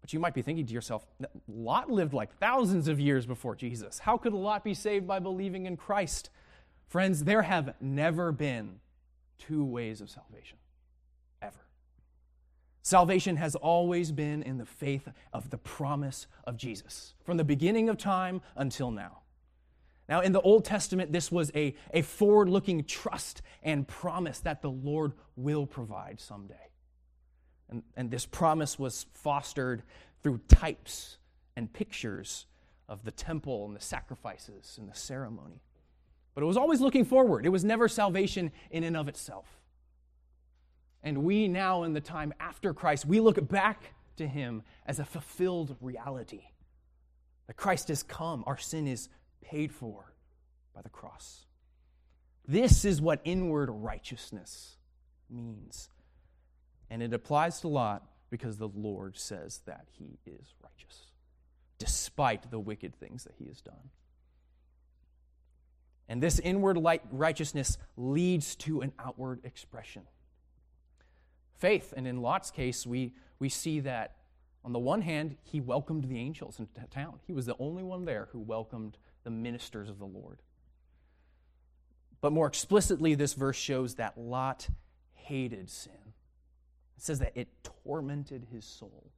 But 0.00 0.12
you 0.12 0.20
might 0.20 0.34
be 0.34 0.42
thinking 0.42 0.66
to 0.66 0.72
yourself, 0.72 1.06
Lot 1.46 1.90
lived 1.90 2.14
like 2.14 2.32
thousands 2.38 2.88
of 2.88 2.98
years 2.98 3.26
before 3.26 3.54
Jesus. 3.54 3.98
How 3.98 4.16
could 4.16 4.32
Lot 4.32 4.64
be 4.64 4.74
saved 4.74 5.06
by 5.06 5.18
believing 5.18 5.66
in 5.66 5.76
Christ? 5.76 6.30
Friends, 6.86 7.24
there 7.24 7.42
have 7.42 7.74
never 7.80 8.32
been 8.32 8.80
two 9.38 9.64
ways 9.64 10.00
of 10.00 10.10
salvation, 10.10 10.58
ever. 11.42 11.66
Salvation 12.82 13.36
has 13.36 13.54
always 13.54 14.12
been 14.12 14.42
in 14.42 14.58
the 14.58 14.66
faith 14.66 15.08
of 15.32 15.50
the 15.50 15.58
promise 15.58 16.26
of 16.44 16.56
Jesus, 16.56 17.14
from 17.24 17.36
the 17.36 17.44
beginning 17.44 17.88
of 17.88 17.98
time 17.98 18.40
until 18.56 18.90
now. 18.90 19.18
Now, 20.08 20.20
in 20.20 20.32
the 20.32 20.40
Old 20.40 20.64
Testament, 20.64 21.12
this 21.12 21.30
was 21.30 21.52
a, 21.54 21.74
a 21.92 22.00
forward 22.00 22.48
looking 22.48 22.84
trust 22.84 23.42
and 23.62 23.86
promise 23.86 24.40
that 24.40 24.62
the 24.62 24.70
Lord 24.70 25.12
will 25.36 25.66
provide 25.66 26.18
someday. 26.18 26.54
And, 27.68 27.82
and 27.94 28.10
this 28.10 28.24
promise 28.24 28.78
was 28.78 29.04
fostered 29.12 29.82
through 30.22 30.40
types 30.48 31.18
and 31.56 31.70
pictures 31.70 32.46
of 32.88 33.04
the 33.04 33.10
temple 33.10 33.66
and 33.66 33.76
the 33.76 33.80
sacrifices 33.80 34.76
and 34.80 34.88
the 34.88 34.96
ceremony. 34.96 35.60
But 36.38 36.44
it 36.44 36.46
was 36.46 36.56
always 36.56 36.80
looking 36.80 37.04
forward, 37.04 37.46
it 37.46 37.48
was 37.48 37.64
never 37.64 37.88
salvation 37.88 38.52
in 38.70 38.84
and 38.84 38.96
of 38.96 39.08
itself. 39.08 39.58
And 41.02 41.24
we 41.24 41.48
now, 41.48 41.82
in 41.82 41.94
the 41.94 42.00
time 42.00 42.32
after 42.38 42.72
Christ, 42.72 43.04
we 43.04 43.18
look 43.18 43.48
back 43.48 43.92
to 44.18 44.28
him 44.28 44.62
as 44.86 45.00
a 45.00 45.04
fulfilled 45.04 45.74
reality. 45.80 46.42
That 47.48 47.56
Christ 47.56 47.88
has 47.88 48.04
come, 48.04 48.44
our 48.46 48.56
sin 48.56 48.86
is 48.86 49.08
paid 49.42 49.72
for 49.72 50.12
by 50.76 50.82
the 50.82 50.88
cross. 50.88 51.44
This 52.46 52.84
is 52.84 53.02
what 53.02 53.20
inward 53.24 53.68
righteousness 53.68 54.76
means. 55.28 55.88
And 56.88 57.02
it 57.02 57.12
applies 57.12 57.62
to 57.62 57.68
Lot 57.68 58.08
because 58.30 58.58
the 58.58 58.68
Lord 58.68 59.18
says 59.18 59.62
that 59.66 59.88
he 59.90 60.20
is 60.24 60.54
righteous, 60.62 61.06
despite 61.80 62.48
the 62.48 62.60
wicked 62.60 62.94
things 62.94 63.24
that 63.24 63.34
he 63.36 63.46
has 63.46 63.60
done. 63.60 63.90
And 66.08 66.22
this 66.22 66.38
inward 66.38 66.78
righteousness 67.12 67.76
leads 67.96 68.56
to 68.56 68.80
an 68.80 68.92
outward 68.98 69.40
expression. 69.44 70.02
Faith, 71.58 71.92
and 71.96 72.06
in 72.06 72.22
Lot's 72.22 72.50
case, 72.50 72.86
we, 72.86 73.12
we 73.38 73.48
see 73.48 73.80
that 73.80 74.14
on 74.64 74.72
the 74.72 74.78
one 74.78 75.02
hand, 75.02 75.36
he 75.44 75.60
welcomed 75.60 76.04
the 76.04 76.18
angels 76.18 76.58
into 76.58 76.80
town. 76.90 77.20
He 77.26 77.32
was 77.32 77.46
the 77.46 77.56
only 77.58 77.82
one 77.82 78.04
there 78.04 78.28
who 78.32 78.40
welcomed 78.40 78.96
the 79.24 79.30
ministers 79.30 79.88
of 79.88 79.98
the 79.98 80.06
Lord. 80.06 80.38
But 82.20 82.32
more 82.32 82.46
explicitly, 82.46 83.14
this 83.14 83.34
verse 83.34 83.56
shows 83.56 83.94
that 83.96 84.18
Lot 84.18 84.68
hated 85.14 85.70
sin. 85.70 85.92
It 86.96 87.02
says 87.02 87.20
that 87.20 87.32
it 87.34 87.48
tormented 87.84 88.46
his 88.50 88.64
soul. 88.64 89.10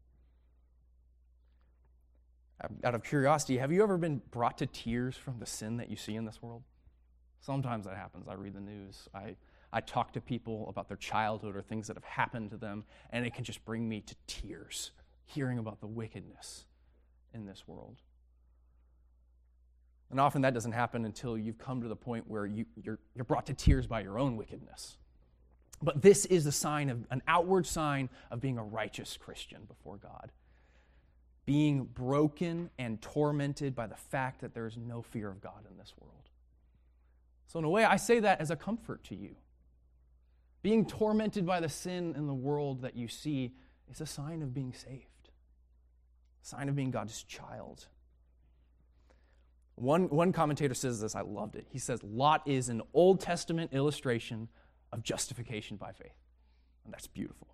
Out 2.85 2.95
of 2.95 3.03
curiosity, 3.03 3.57
have 3.57 3.73
you 3.73 3.83
ever 3.83 3.97
been 3.97 4.21
brought 4.31 4.59
to 4.59 4.67
tears 4.67 5.17
from 5.17 5.39
the 5.39 5.47
sin 5.47 5.79
that 5.79 5.89
you 5.89 5.97
see 5.97 6.15
in 6.15 6.27
this 6.27 6.43
world? 6.43 6.63
Sometimes 7.41 7.87
that 7.87 7.97
happens. 7.97 8.29
I 8.29 8.35
read 8.35 8.55
the 8.55 8.61
news. 8.61 9.09
I, 9.15 9.35
I 9.73 9.81
talk 9.81 10.13
to 10.13 10.21
people 10.21 10.69
about 10.69 10.89
their 10.89 10.97
childhood 10.97 11.57
or 11.57 11.63
things 11.63 11.87
that 11.87 11.97
have 11.97 12.05
happened 12.05 12.51
to 12.51 12.57
them, 12.57 12.85
and 13.11 13.25
it 13.25 13.35
can 13.35 13.45
just 13.45 13.65
bring 13.65 13.89
me 13.89 14.03
to 14.03 14.15
tears 14.27 14.91
hearing 15.25 15.59
about 15.59 15.81
the 15.81 15.87
wickedness 15.87 16.65
in 17.33 17.47
this 17.47 17.67
world. 17.67 17.97
And 20.11 20.19
often 20.19 20.43
that 20.43 20.55
doesn't 20.55 20.73
happen 20.73 21.05
until 21.05 21.39
you've 21.39 21.59
come 21.59 21.83
to 21.83 21.89
the 21.89 21.97
point 21.97 22.29
where 22.29 22.45
you, 22.45 22.67
you're, 22.83 22.99
you're 23.15 23.25
brought 23.25 23.47
to 23.47 23.55
tears 23.55 23.87
by 23.87 24.01
your 24.01 24.19
own 24.19 24.37
wickedness. 24.37 24.97
But 25.81 26.03
this 26.03 26.27
is 26.27 26.47
a 26.47 26.53
sign 26.53 26.91
of 26.91 27.07
an 27.11 27.23
outward 27.27 27.67
sign 27.67 28.11
of 28.31 28.41
being 28.41 28.59
a 28.59 28.65
righteous 28.65 29.17
Christian 29.17 29.63
before 29.67 29.97
God. 29.97 30.33
Being 31.47 31.85
broken 31.85 32.71
and 32.79 33.01
tormented 33.01 33.75
by 33.75 33.87
the 33.87 33.97
fact 33.97 34.41
that 34.41 34.53
there 34.53 34.67
is 34.67 34.77
no 34.77 35.01
fear 35.01 35.29
of 35.29 35.41
God 35.41 35.65
in 35.71 35.79
this 35.79 35.95
world. 35.99 36.30
So, 37.51 37.59
in 37.59 37.65
a 37.65 37.69
way, 37.69 37.85
I 37.85 37.97
say 37.97 38.21
that 38.21 38.41
as 38.41 38.53
a 38.53 38.57
comfort 38.57 39.03
to 39.05 39.17
you. 39.17 39.35
Being 40.63 40.87
tormented 40.87 41.45
by 41.45 41.59
the 41.59 41.69
sin 41.69 42.15
in 42.17 42.29
the 42.29 42.35
world 42.35 42.83
that 42.83 42.95
you 42.95 43.09
see 43.09 43.55
is 43.91 44.01
a 44.01 44.07
sign 44.07 44.41
of 44.41 44.55
being 44.55 44.73
saved, 44.73 45.31
a 46.45 46.47
sign 46.47 46.69
of 46.69 46.77
being 46.77 46.93
God's 46.93 47.25
child. 47.25 47.89
One, 49.75 50.09
one 50.11 50.33
commentator 50.33 50.75
says 50.75 51.01
this, 51.01 51.17
I 51.17 51.23
loved 51.23 51.57
it. 51.57 51.67
He 51.71 51.81
says, 51.81 52.05
Lot 52.05 52.47
is 52.47 52.69
an 52.69 52.83
Old 52.95 53.21
Testament 53.21 53.73
illustration 53.73 54.47
of 54.93 55.03
justification 55.03 55.77
by 55.77 55.91
faith. 55.91 56.15
And 56.85 56.95
that's 56.95 57.09
beautiful. 57.09 57.49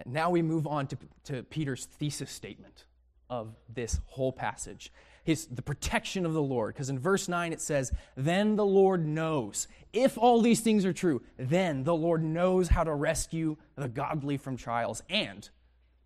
And 0.00 0.12
now 0.12 0.30
we 0.30 0.42
move 0.42 0.66
on 0.66 0.88
to, 0.88 0.98
to 1.26 1.44
Peter's 1.44 1.84
thesis 1.84 2.32
statement 2.32 2.86
of 3.30 3.54
this 3.72 4.00
whole 4.06 4.32
passage. 4.32 4.90
His, 5.24 5.46
the 5.46 5.62
protection 5.62 6.24
of 6.24 6.32
the 6.32 6.42
Lord. 6.42 6.74
Because 6.74 6.90
in 6.90 6.98
verse 6.98 7.28
9 7.28 7.52
it 7.52 7.60
says, 7.60 7.92
Then 8.16 8.56
the 8.56 8.64
Lord 8.64 9.06
knows. 9.06 9.66
If 9.92 10.16
all 10.16 10.40
these 10.40 10.60
things 10.60 10.84
are 10.84 10.92
true, 10.92 11.22
then 11.36 11.84
the 11.84 11.94
Lord 11.94 12.22
knows 12.22 12.68
how 12.68 12.84
to 12.84 12.94
rescue 12.94 13.56
the 13.76 13.88
godly 13.88 14.36
from 14.36 14.56
trials 14.56 15.02
and 15.08 15.48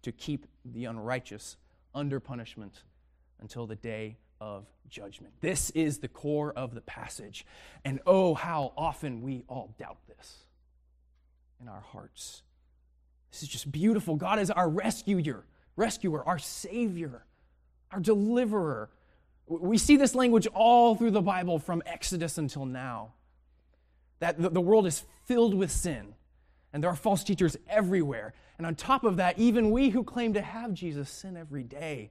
to 0.02 0.12
keep 0.12 0.46
the 0.64 0.84
unrighteous 0.86 1.56
under 1.94 2.20
punishment 2.20 2.82
until 3.40 3.66
the 3.66 3.76
day 3.76 4.16
of 4.40 4.66
judgment. 4.88 5.34
This 5.40 5.70
is 5.70 5.98
the 5.98 6.08
core 6.08 6.52
of 6.52 6.74
the 6.74 6.80
passage. 6.80 7.44
And 7.84 8.00
oh, 8.06 8.34
how 8.34 8.72
often 8.76 9.22
we 9.22 9.44
all 9.48 9.74
doubt 9.78 9.98
this 10.06 10.44
in 11.60 11.68
our 11.68 11.80
hearts. 11.80 12.42
This 13.30 13.42
is 13.42 13.48
just 13.48 13.70
beautiful. 13.70 14.16
God 14.16 14.38
is 14.38 14.50
our 14.50 14.68
rescuer, 14.68 15.44
rescuer, 15.76 16.24
our 16.24 16.38
savior, 16.38 17.24
our 17.92 18.00
deliverer. 18.00 18.90
We 19.48 19.78
see 19.78 19.96
this 19.96 20.14
language 20.14 20.46
all 20.48 20.94
through 20.94 21.12
the 21.12 21.22
Bible 21.22 21.58
from 21.58 21.82
Exodus 21.86 22.38
until 22.38 22.66
now. 22.66 23.14
That 24.20 24.36
the 24.52 24.60
world 24.60 24.86
is 24.86 25.04
filled 25.26 25.54
with 25.54 25.70
sin, 25.70 26.14
and 26.72 26.82
there 26.82 26.90
are 26.90 26.96
false 26.96 27.22
teachers 27.22 27.56
everywhere. 27.68 28.34
And 28.58 28.66
on 28.66 28.74
top 28.74 29.04
of 29.04 29.16
that, 29.16 29.38
even 29.38 29.70
we 29.70 29.90
who 29.90 30.02
claim 30.02 30.34
to 30.34 30.42
have 30.42 30.74
Jesus 30.74 31.08
sin 31.08 31.36
every 31.36 31.62
day. 31.62 32.10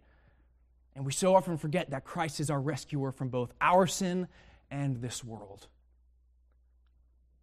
And 0.95 1.05
we 1.05 1.11
so 1.11 1.35
often 1.35 1.57
forget 1.57 1.91
that 1.91 2.05
Christ 2.05 2.39
is 2.39 2.49
our 2.49 2.61
rescuer 2.61 3.11
from 3.11 3.27
both 3.27 3.51
our 3.59 3.85
sin 3.85 4.27
and 4.71 5.01
this 5.01 5.23
world. 5.23 5.67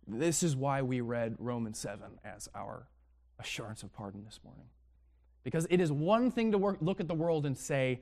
This 0.09 0.43
is 0.43 0.57
why 0.57 0.83
we 0.83 1.01
read 1.01 1.37
Romans 1.39 1.79
7 1.79 2.01
as 2.25 2.49
our 2.55 2.89
assurance 3.39 3.83
of 3.83 3.93
pardon 3.93 4.25
this 4.25 4.41
morning. 4.43 4.67
Because 5.45 5.67
it 5.69 5.81
is 5.81 5.93
one 5.93 6.31
thing 6.31 6.53
to 6.53 6.59
work, 6.59 6.79
look 6.81 7.01
at 7.01 7.09
the 7.09 7.15
world 7.15 7.45
and 7.47 7.57
say, 7.57 8.01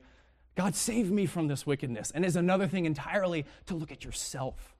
God, 0.55 0.75
save 0.75 1.11
me 1.11 1.25
from 1.25 1.47
this 1.47 1.65
wickedness. 1.65 2.11
And 2.11 2.23
is 2.23 2.35
another 2.35 2.67
thing 2.67 2.85
entirely 2.85 3.45
to 3.65 3.75
look 3.75 3.91
at 3.91 4.03
yourself 4.03 4.75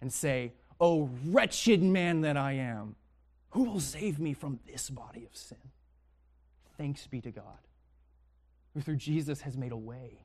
and 0.00 0.12
say, 0.12 0.52
Oh, 0.80 1.10
wretched 1.26 1.82
man 1.82 2.22
that 2.22 2.38
I 2.38 2.52
am, 2.52 2.96
who 3.50 3.64
will 3.64 3.80
save 3.80 4.18
me 4.18 4.32
from 4.32 4.60
this 4.66 4.88
body 4.88 5.26
of 5.26 5.36
sin? 5.36 5.58
Thanks 6.78 7.06
be 7.06 7.20
to 7.20 7.30
God 7.30 7.58
who 8.74 8.80
through 8.80 8.96
Jesus 8.96 9.42
has 9.42 9.56
made 9.56 9.72
a 9.72 9.76
way. 9.76 10.24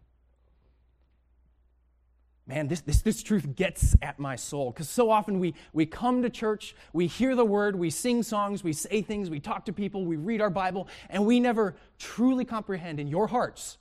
Man, 2.48 2.68
this, 2.68 2.82
this, 2.82 3.02
this 3.02 3.24
truth 3.24 3.56
gets 3.56 3.96
at 4.04 4.20
my 4.20 4.36
soul 4.36 4.70
because 4.70 4.88
so 4.88 5.10
often 5.10 5.40
we, 5.40 5.56
we 5.74 5.88
come 5.88 6.22
to 6.22 6.30
church, 6.30 6.76
we 6.94 7.08
hear 7.08 7.36
the 7.36 7.46
word, 7.46 7.76
we 7.76 7.90
sing 7.90 8.22
songs, 8.22 8.64
we 8.64 8.72
say 8.72 9.02
things, 9.02 9.32
we 9.32 9.40
talk 9.40 9.66
to 9.66 9.74
people, 9.74 10.06
we 10.06 10.16
read 10.16 10.42
our 10.42 10.52
Bible, 10.52 10.88
and 11.10 11.26
we 11.26 11.40
never 11.40 11.76
truly 11.98 12.46
comprehend 12.46 13.00
in 13.00 13.08
your 13.08 13.26
hearts 13.26 13.80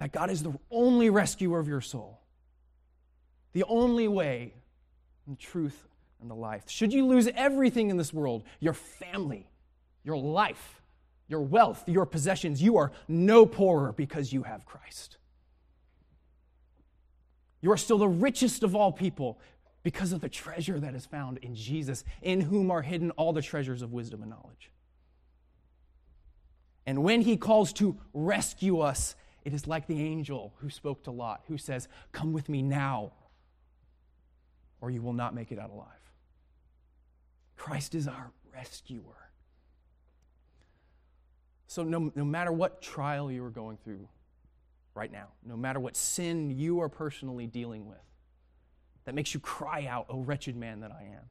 that 0.00 0.12
God 0.12 0.30
is 0.30 0.42
the 0.42 0.54
only 0.70 1.10
rescuer 1.10 1.60
of 1.60 1.68
your 1.68 1.82
soul, 1.82 2.18
the 3.52 3.64
only 3.64 4.08
way 4.08 4.54
and 5.26 5.38
truth 5.38 5.86
and 6.20 6.30
the 6.30 6.34
life. 6.34 6.64
Should 6.68 6.92
you 6.92 7.06
lose 7.06 7.28
everything 7.36 7.90
in 7.90 7.98
this 7.98 8.12
world, 8.12 8.42
your 8.60 8.72
family, 8.72 9.46
your 10.02 10.16
life, 10.16 10.80
your 11.28 11.42
wealth, 11.42 11.86
your 11.86 12.06
possessions, 12.06 12.62
you 12.62 12.78
are 12.78 12.92
no 13.08 13.44
poorer 13.44 13.92
because 13.92 14.32
you 14.32 14.42
have 14.42 14.64
Christ. 14.64 15.18
You 17.60 17.70
are 17.70 17.76
still 17.76 17.98
the 17.98 18.08
richest 18.08 18.62
of 18.62 18.74
all 18.74 18.92
people 18.92 19.38
because 19.82 20.12
of 20.12 20.22
the 20.22 20.30
treasure 20.30 20.80
that 20.80 20.94
is 20.94 21.04
found 21.04 21.38
in 21.38 21.54
Jesus, 21.54 22.04
in 22.22 22.40
whom 22.40 22.70
are 22.70 22.82
hidden 22.82 23.10
all 23.12 23.34
the 23.34 23.42
treasures 23.42 23.82
of 23.82 23.92
wisdom 23.92 24.22
and 24.22 24.30
knowledge. 24.30 24.70
And 26.86 27.04
when 27.04 27.20
he 27.20 27.36
calls 27.36 27.74
to 27.74 27.98
rescue 28.14 28.80
us, 28.80 29.14
it 29.44 29.54
is 29.54 29.66
like 29.66 29.86
the 29.86 30.00
angel 30.00 30.52
who 30.58 30.70
spoke 30.70 31.04
to 31.04 31.10
Lot, 31.10 31.42
who 31.48 31.56
says, 31.56 31.88
Come 32.12 32.32
with 32.32 32.48
me 32.48 32.62
now, 32.62 33.12
or 34.80 34.90
you 34.90 35.02
will 35.02 35.12
not 35.12 35.34
make 35.34 35.50
it 35.52 35.58
out 35.58 35.70
alive. 35.70 35.86
Christ 37.56 37.94
is 37.94 38.08
our 38.08 38.30
rescuer. 38.54 39.30
So, 41.66 41.84
no, 41.84 42.10
no 42.14 42.24
matter 42.24 42.52
what 42.52 42.82
trial 42.82 43.30
you 43.30 43.44
are 43.44 43.50
going 43.50 43.76
through 43.76 44.08
right 44.94 45.12
now, 45.12 45.28
no 45.46 45.56
matter 45.56 45.78
what 45.78 45.96
sin 45.96 46.50
you 46.50 46.80
are 46.80 46.88
personally 46.88 47.46
dealing 47.46 47.86
with 47.86 47.98
that 49.04 49.14
makes 49.14 49.34
you 49.34 49.40
cry 49.40 49.86
out, 49.86 50.06
Oh, 50.08 50.20
wretched 50.20 50.56
man 50.56 50.80
that 50.80 50.90
I 50.90 51.04
am, 51.04 51.30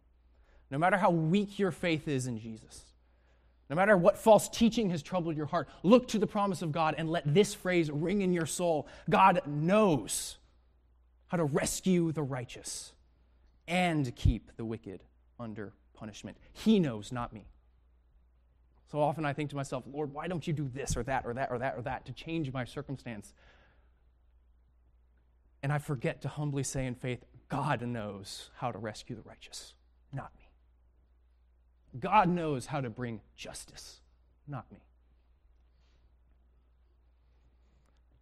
no 0.71 0.77
matter 0.77 0.97
how 0.97 1.09
weak 1.11 1.59
your 1.59 1.71
faith 1.71 2.07
is 2.07 2.25
in 2.25 2.39
Jesus, 2.39 2.83
no 3.69 3.75
matter 3.75 3.95
what 3.95 4.17
false 4.17 4.49
teaching 4.49 4.89
has 4.89 5.03
troubled 5.03 5.37
your 5.37 5.45
heart, 5.45 5.69
look 5.83 6.07
to 6.09 6.19
the 6.19 6.27
promise 6.27 6.61
of 6.61 6.71
God 6.71 6.95
and 6.97 7.09
let 7.09 7.33
this 7.33 7.53
phrase 7.53 7.91
ring 7.91 8.21
in 8.21 8.33
your 8.33 8.47
soul 8.47 8.87
God 9.09 9.41
knows 9.45 10.37
how 11.27 11.37
to 11.37 11.43
rescue 11.43 12.11
the 12.11 12.23
righteous 12.23 12.93
and 13.67 14.15
keep 14.15 14.51
the 14.57 14.65
wicked 14.65 15.03
under 15.39 15.73
punishment. 15.93 16.37
He 16.51 16.79
knows, 16.79 17.11
not 17.11 17.31
me. 17.31 17.45
So 18.91 18.99
often 18.99 19.23
I 19.23 19.33
think 19.33 19.51
to 19.51 19.55
myself, 19.55 19.83
Lord, 19.91 20.11
why 20.11 20.27
don't 20.27 20.47
you 20.47 20.53
do 20.53 20.67
this 20.73 20.97
or 20.97 21.03
that 21.03 21.25
or 21.25 21.35
that 21.35 21.51
or 21.51 21.59
that 21.59 21.75
or 21.77 21.83
that 21.83 22.05
to 22.07 22.11
change 22.11 22.51
my 22.51 22.65
circumstance? 22.65 23.33
And 25.61 25.71
I 25.71 25.77
forget 25.77 26.21
to 26.23 26.27
humbly 26.27 26.63
say 26.63 26.87
in 26.87 26.95
faith, 26.95 27.23
God 27.49 27.81
knows 27.83 28.49
how 28.55 28.71
to 28.71 28.79
rescue 28.79 29.15
the 29.15 29.21
righteous, 29.21 29.73
not 30.11 30.31
me. 30.38 30.38
God 31.97 32.29
knows 32.29 32.65
how 32.65 32.81
to 32.81 32.89
bring 32.89 33.21
justice, 33.35 34.01
not 34.47 34.71
me. 34.71 34.79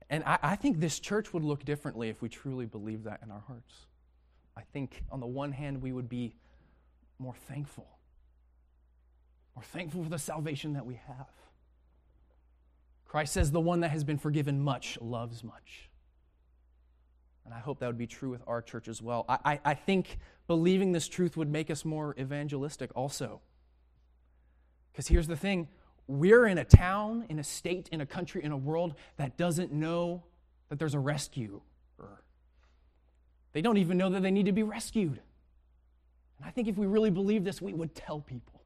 And 0.10 0.24
I, 0.24 0.40
I, 0.42 0.56
think 0.56 0.80
this 0.80 1.00
church 1.00 1.34
would 1.34 1.44
look 1.44 1.66
differently 1.66 2.08
if 2.08 2.22
we 2.22 2.30
truly 2.30 2.66
believed 2.66 3.04
that 3.06 3.20
in 3.24 3.30
our 3.30 3.44
hearts. 3.46 3.88
I 4.56 4.62
think, 4.72 5.04
on 5.12 5.20
the 5.20 5.28
one 5.28 5.52
hand, 5.52 5.82
we 5.82 5.92
would 5.92 6.08
be 6.08 6.34
more 7.20 7.36
thankful 7.50 7.88
we're 9.58 9.64
thankful 9.64 10.04
for 10.04 10.10
the 10.10 10.20
salvation 10.20 10.74
that 10.74 10.86
we 10.86 11.00
have. 11.08 11.26
Christ 13.06 13.34
says, 13.34 13.50
The 13.50 13.60
one 13.60 13.80
that 13.80 13.90
has 13.90 14.04
been 14.04 14.20
forgiven 14.20 14.62
much 14.62 15.00
loves 15.02 15.44
much. 15.44 15.90
And 17.44 17.56
I 17.56 17.58
hope 17.58 17.80
that 17.80 17.88
would 17.88 17.98
be 17.98 18.06
true 18.06 18.30
with 18.30 18.44
our 18.46 18.62
church 18.62 18.88
as 18.88 19.02
well. 19.02 19.26
I, 19.28 19.38
I, 19.44 19.60
I 19.66 19.74
think 19.74 20.20
believing 20.46 20.92
this 20.92 21.08
truth 21.08 21.36
would 21.38 21.50
make 21.50 21.72
us 21.72 21.84
more 21.86 22.14
evangelistic 22.20 22.92
also. 22.96 23.42
Because 24.92 25.08
here's 25.08 25.28
the 25.28 25.36
thing 25.36 25.68
we're 26.08 26.48
in 26.48 26.58
a 26.58 26.64
town, 26.64 27.26
in 27.30 27.38
a 27.38 27.44
state, 27.44 27.90
in 27.92 28.02
a 28.02 28.06
country, 28.06 28.44
in 28.44 28.52
a 28.52 28.58
world 28.58 28.96
that 29.18 29.38
doesn't 29.38 29.74
know 29.74 30.24
that 30.70 30.80
there's 30.80 30.94
a 30.94 31.00
rescuer. 31.00 31.60
They 33.54 33.62
don't 33.62 33.78
even 33.78 33.98
know 33.98 34.10
that 34.10 34.22
they 34.22 34.32
need 34.32 34.46
to 34.46 34.52
be 34.52 34.64
rescued. 34.64 35.20
And 36.38 36.46
I 36.46 36.52
think 36.52 36.68
if 36.68 36.78
we 36.78 36.86
really 36.86 37.10
believe 37.10 37.44
this, 37.44 37.62
we 37.62 37.74
would 37.74 37.96
tell 37.96 38.20
people 38.20 38.58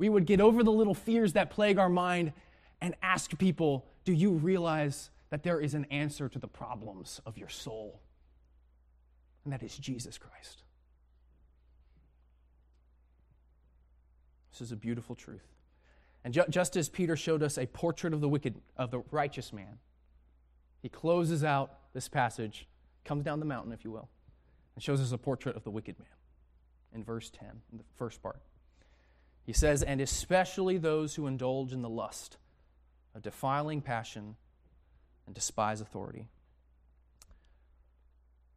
we 0.00 0.08
would 0.08 0.24
get 0.24 0.40
over 0.40 0.64
the 0.64 0.72
little 0.72 0.94
fears 0.94 1.34
that 1.34 1.50
plague 1.50 1.78
our 1.78 1.90
mind 1.90 2.32
and 2.80 2.94
ask 3.02 3.36
people, 3.36 3.86
Do 4.06 4.14
you 4.14 4.32
realize 4.32 5.10
that 5.28 5.42
there 5.42 5.60
is 5.60 5.74
an 5.74 5.84
answer 5.90 6.26
to 6.30 6.38
the 6.38 6.48
problems 6.48 7.20
of 7.26 7.36
your 7.36 7.50
soul? 7.50 8.00
And 9.44 9.52
that 9.52 9.62
is 9.62 9.76
Jesus 9.76 10.16
Christ. 10.16 10.62
This 14.50 14.60
is 14.60 14.72
a 14.72 14.76
beautiful 14.76 15.14
truth. 15.14 15.46
And 16.24 16.34
ju- 16.34 16.44
just 16.50 16.76
as 16.76 16.88
Peter 16.88 17.16
showed 17.16 17.42
us 17.42 17.58
a 17.58 17.66
portrait 17.66 18.12
of 18.12 18.20
the 18.20 18.28
wicked, 18.28 18.60
of 18.76 18.90
the 18.90 19.00
righteous 19.10 19.52
man, 19.52 19.78
he 20.82 20.88
closes 20.88 21.44
out 21.44 21.92
this 21.92 22.08
passage, 22.08 22.66
comes 23.04 23.24
down 23.24 23.40
the 23.40 23.46
mountain, 23.46 23.72
if 23.72 23.84
you 23.84 23.90
will, 23.90 24.08
and 24.74 24.82
shows 24.82 25.00
us 25.00 25.12
a 25.12 25.18
portrait 25.18 25.56
of 25.56 25.64
the 25.64 25.70
wicked 25.70 25.98
man 25.98 26.08
in 26.94 27.04
verse 27.04 27.30
10, 27.30 27.48
in 27.70 27.78
the 27.78 27.84
first 27.96 28.22
part. 28.22 28.40
He 29.44 29.52
says, 29.52 29.82
and 29.82 30.00
especially 30.00 30.78
those 30.78 31.14
who 31.14 31.26
indulge 31.26 31.72
in 31.72 31.82
the 31.82 31.88
lust 31.88 32.36
of 33.14 33.22
defiling 33.22 33.80
passion 33.80 34.36
and 35.26 35.34
despise 35.34 35.80
authority. 35.80 36.26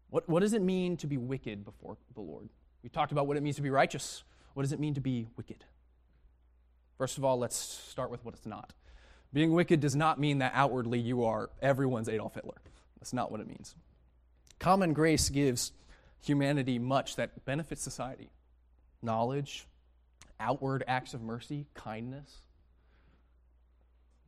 What, 0.10 0.30
what 0.30 0.42
does 0.42 0.54
it 0.54 0.62
mean 0.62 0.98
to 0.98 1.08
be 1.08 1.18
wicked 1.18 1.66
before 1.66 1.98
the 2.14 2.22
Lord? 2.22 2.50
We 2.84 2.90
talked 2.90 3.12
about 3.12 3.26
what 3.26 3.38
it 3.38 3.44
means 3.44 3.56
to 3.56 3.62
be 3.62 3.70
righteous. 3.70 4.24
What 4.54 4.64
does 4.64 4.72
it 4.72 4.80
mean 4.80 4.94
to 4.94 5.02
be 5.02 5.28
wicked? 5.38 5.66
First 6.98 7.18
of 7.18 7.26
all, 7.26 7.38
let's 7.38 7.56
start 7.56 8.12
with 8.12 8.24
what 8.24 8.34
it's 8.36 8.46
not. 8.46 8.74
Being 9.34 9.52
wicked 9.54 9.80
does 9.80 9.96
not 9.96 10.20
mean 10.20 10.40
that 10.40 10.52
outwardly 10.56 11.00
you 11.00 11.26
are 11.26 11.50
everyone's 11.62 12.08
Adolf 12.08 12.36
Hitler. 12.36 12.62
That's 13.00 13.14
not 13.14 13.32
what 13.32 13.42
it 13.42 13.48
means. 13.48 13.76
Common 14.60 14.94
grace 14.94 15.30
gives 15.30 15.72
humanity 16.22 16.80
much 16.80 17.16
that 17.16 17.44
benefits 17.46 17.82
society 17.82 18.30
knowledge, 19.02 19.68
outward 20.40 20.84
acts 20.88 21.14
of 21.14 21.22
mercy, 21.22 21.66
kindness. 21.74 22.42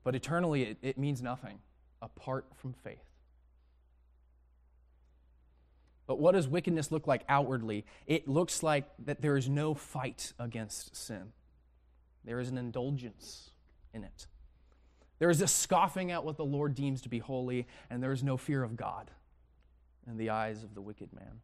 But 0.03 0.15
eternally, 0.15 0.63
it, 0.63 0.77
it 0.81 0.97
means 0.97 1.21
nothing 1.21 1.59
apart 2.01 2.45
from 2.57 2.73
faith. 2.73 2.99
But 6.07 6.19
what 6.19 6.33
does 6.33 6.47
wickedness 6.47 6.91
look 6.91 7.07
like 7.07 7.23
outwardly? 7.29 7.85
It 8.05 8.27
looks 8.27 8.61
like 8.61 8.85
that 9.05 9.21
there 9.21 9.37
is 9.37 9.49
no 9.49 9.73
fight 9.73 10.33
against 10.37 10.95
sin. 10.95 11.31
There 12.25 12.39
is 12.39 12.49
an 12.49 12.57
indulgence 12.57 13.51
in 13.93 14.03
it. 14.03 14.27
There 15.19 15.29
is 15.29 15.41
a 15.41 15.47
scoffing 15.47 16.11
at 16.11 16.23
what 16.25 16.37
the 16.37 16.45
Lord 16.45 16.75
deems 16.75 17.01
to 17.01 17.09
be 17.09 17.19
holy, 17.19 17.67
and 17.89 18.03
there 18.03 18.11
is 18.11 18.23
no 18.23 18.35
fear 18.35 18.63
of 18.63 18.75
God 18.75 19.11
in 20.07 20.17
the 20.17 20.29
eyes 20.29 20.63
of 20.63 20.75
the 20.75 20.81
wicked 20.81 21.13
man. 21.13 21.39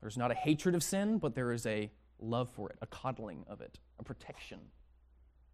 There's 0.00 0.16
not 0.16 0.30
a 0.30 0.34
hatred 0.34 0.74
of 0.74 0.82
sin, 0.82 1.18
but 1.18 1.34
there 1.34 1.52
is 1.52 1.66
a 1.66 1.90
love 2.20 2.48
for 2.50 2.70
it, 2.70 2.78
a 2.80 2.86
coddling 2.86 3.44
of 3.48 3.60
it, 3.60 3.78
a 3.98 4.04
protection 4.04 4.60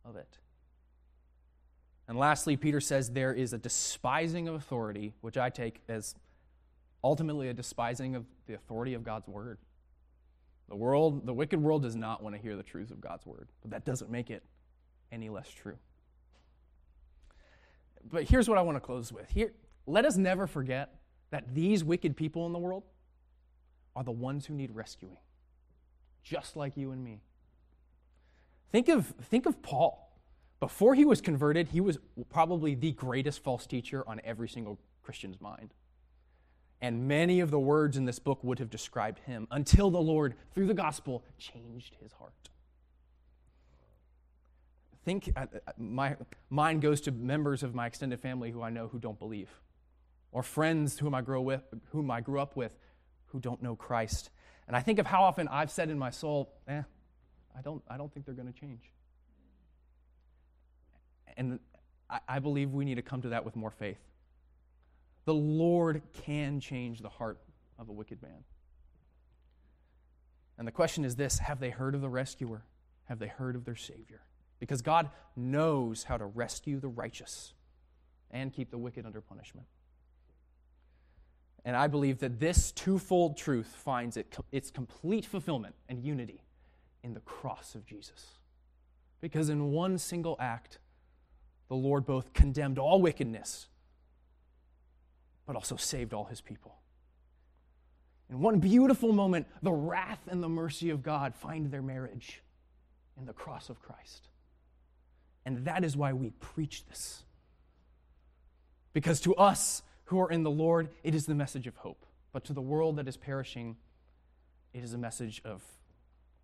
of 0.05 0.17
it. 0.17 0.39
And 2.09 2.17
lastly, 2.17 2.57
Peter 2.57 2.81
says 2.81 3.11
there 3.11 3.33
is 3.33 3.53
a 3.53 3.59
despising 3.59 4.47
of 4.47 4.55
authority, 4.55 5.15
which 5.23 5.37
I 5.37 5.51
take 5.51 5.83
as 5.89 6.15
ultimately 7.03 7.49
a 7.49 7.55
despising 7.55 8.15
of 8.15 8.27
the 8.47 8.55
authority 8.55 8.95
of 8.95 9.03
God's 9.03 9.27
word. 9.27 9.59
The 10.69 10.77
world, 10.77 11.27
the 11.27 11.33
wicked 11.33 11.63
world 11.63 11.83
does 11.83 11.95
not 11.97 12.23
want 12.23 12.35
to 12.35 12.43
hear 12.43 12.57
the 12.57 12.63
truths 12.63 12.91
of 12.91 13.01
God's 13.01 13.25
word, 13.25 13.49
but 13.63 13.71
that 13.71 13.85
doesn't 13.85 14.11
make 14.11 14.31
it 14.31 14.43
any 15.13 15.29
less 15.29 15.49
true. 15.49 15.79
But 18.11 18.25
here's 18.25 18.49
what 18.49 18.59
I 18.59 18.63
want 18.63 18.77
to 18.77 18.81
close 18.81 19.13
with. 19.13 19.31
Here, 19.31 19.53
let 19.87 20.05
us 20.05 20.17
never 20.17 20.47
forget 20.47 20.95
that 21.31 21.55
these 21.55 21.85
wicked 21.85 22.17
people 22.17 22.47
in 22.47 22.53
the 22.53 22.59
world 22.59 22.85
are 23.95 24.05
the 24.05 24.13
ones 24.13 24.47
who 24.47 24.55
need 24.55 24.71
rescuing, 24.73 25.19
just 26.23 26.57
like 26.57 26.77
you 26.77 26.91
and 26.91 27.03
me. 27.03 27.21
Think 28.71 28.89
of, 28.89 29.07
think 29.07 29.47
of 29.47 29.63
Paul. 29.63 30.03
Before 30.59 30.95
he 30.95 31.05
was 31.05 31.21
converted, 31.21 31.69
he 31.69 31.81
was 31.81 31.99
probably 32.31 32.75
the 32.75 32.93
greatest 32.93 33.43
false 33.43 33.67
teacher 33.67 34.05
on 34.07 34.21
every 34.25 34.49
single 34.49 34.79
Christian's 35.03 35.41
mind. 35.41 35.73
And 36.81 37.09
many 37.09 37.41
of 37.41 37.51
the 37.51 37.59
words 37.59 37.97
in 37.97 38.05
this 38.05 38.19
book 38.19 38.43
would 38.45 38.59
have 38.59 38.71
described 38.71 39.21
him 39.21 39.49
until 39.51 39.91
the 39.91 40.01
Lord, 40.01 40.35
through 40.55 40.67
the 40.67 40.75
gospel, 40.75 41.25
changed 41.39 41.97
his 42.03 42.13
heart. 42.13 42.33
Think, 45.05 45.33
uh, 45.37 45.47
uh, 45.55 45.73
my 45.79 46.17
mind 46.51 46.83
goes 46.83 47.01
to 47.03 47.13
members 47.13 47.63
of 47.63 47.75
my 47.75 47.87
extended 47.87 48.21
family 48.21 48.51
who 48.51 48.61
I 48.61 48.71
know 48.71 48.89
who 48.89 48.99
don't 48.99 49.19
believe, 49.19 49.49
or 50.33 50.43
friends 50.43 50.99
whom 50.99 51.15
I, 51.15 51.23
grow 51.23 51.41
with, 51.41 51.63
whom 51.93 52.11
I 52.11 52.21
grew 52.21 52.41
up 52.41 52.57
with 52.57 52.73
who 53.27 53.41
don't 53.41 53.63
know 53.63 53.77
Christ. 53.77 54.31
And 54.67 54.77
I 54.77 54.81
think 54.81 54.99
of 54.99 55.07
how 55.07 55.23
often 55.23 55.49
I've 55.49 55.71
said 55.71 55.91
in 55.91 55.99
my 55.99 56.11
soul, 56.11 56.53
eh, 56.67 56.83
I 57.57 57.63
don't, 57.63 57.83
I 57.89 57.97
don't 57.97 58.13
think 58.13 58.27
they're 58.27 58.35
going 58.35 58.53
to 58.53 58.59
change. 58.59 58.91
And 61.37 61.61
I, 62.11 62.21
I 62.29 62.39
believe 62.39 62.73
we 62.73 62.85
need 62.85 62.97
to 62.97 63.03
come 63.03 63.23
to 63.23 63.29
that 63.31 63.45
with 63.45 63.57
more 63.57 63.71
faith. 63.71 63.99
The 65.27 65.35
Lord 65.35 66.03
can 66.25 66.61
change 66.61 67.01
the 67.01 67.09
heart 67.09 67.39
of 67.79 67.89
a 67.89 67.93
wicked 67.93 68.23
man. 68.23 68.45
And 70.59 70.67
the 70.67 70.73
question 70.73 71.05
is 71.05 71.17
this 71.17 71.39
Have 71.41 71.61
they 71.61 71.71
heard 71.71 71.95
of 71.95 72.01
the 72.01 72.09
rescuer? 72.09 72.63
Have 73.05 73.19
they 73.19 73.29
heard 73.29 73.55
of 73.55 73.65
their 73.65 73.77
Savior? 73.77 74.23
Because 74.59 74.83
God 74.83 75.11
knows 75.37 76.05
how 76.05 76.17
to 76.17 76.25
rescue 76.25 76.81
the 76.81 76.89
righteous 76.89 77.53
and 78.31 78.53
keep 78.53 78.71
the 78.71 78.79
wicked 78.79 79.05
under 79.05 79.21
punishment. 79.21 79.67
And 81.65 81.77
I 81.77 81.89
believe 81.89 82.21
that 82.21 82.41
this 82.41 82.73
twofold 82.73 83.37
truth 83.37 83.67
finds 83.67 84.17
it, 84.17 84.35
its 84.53 84.71
complete 84.71 85.27
fulfillment 85.27 85.75
and 85.89 86.03
unity 86.03 86.43
in 87.03 87.13
the 87.13 87.21
cross 87.21 87.75
of 87.75 87.85
Jesus. 87.85 88.39
Because 89.21 89.49
in 89.49 89.73
one 89.73 89.99
single 89.99 90.37
act, 90.39 90.79
the 91.69 91.75
Lord 91.75 92.07
both 92.07 92.33
condemned 92.33 92.79
all 92.79 93.01
wickedness, 93.01 93.67
but 95.47 95.57
also 95.57 95.77
saved 95.77 96.13
all 96.13 96.25
his 96.25 96.41
people. 96.41 96.77
In 98.29 98.41
one 98.41 98.59
beautiful 98.59 99.13
moment, 99.13 99.47
the 99.63 99.73
wrath 99.73 100.21
and 100.29 100.43
the 100.43 100.49
mercy 100.49 100.91
of 100.91 101.03
God 101.03 101.35
find 101.35 101.71
their 101.71 101.83
marriage 101.83 102.43
in 103.17 103.25
the 103.25 103.33
cross 103.33 103.71
of 103.71 103.81
Christ. 103.81 104.29
And 105.45 105.65
that 105.67 105.85
is 105.85 105.97
why 105.97 106.13
we 106.13 106.31
preach 106.31 106.85
this. 106.87 107.23
Because 108.93 109.21
to 109.21 109.35
us 109.37 109.83
who 110.07 110.21
are 110.21 110.31
in 110.31 110.43
the 110.43 110.51
Lord, 110.51 110.89
it 111.05 111.15
is 111.15 111.27
the 111.27 111.35
message 111.35 111.67
of 111.69 111.77
hope. 111.77 112.05
But 112.33 112.45
to 112.45 112.53
the 112.53 112.61
world 112.61 112.97
that 112.97 113.07
is 113.07 113.17
perishing, 113.17 113.77
it 114.75 114.83
is 114.83 114.93
a 114.93 114.99
message 114.99 115.41
of 115.45 115.63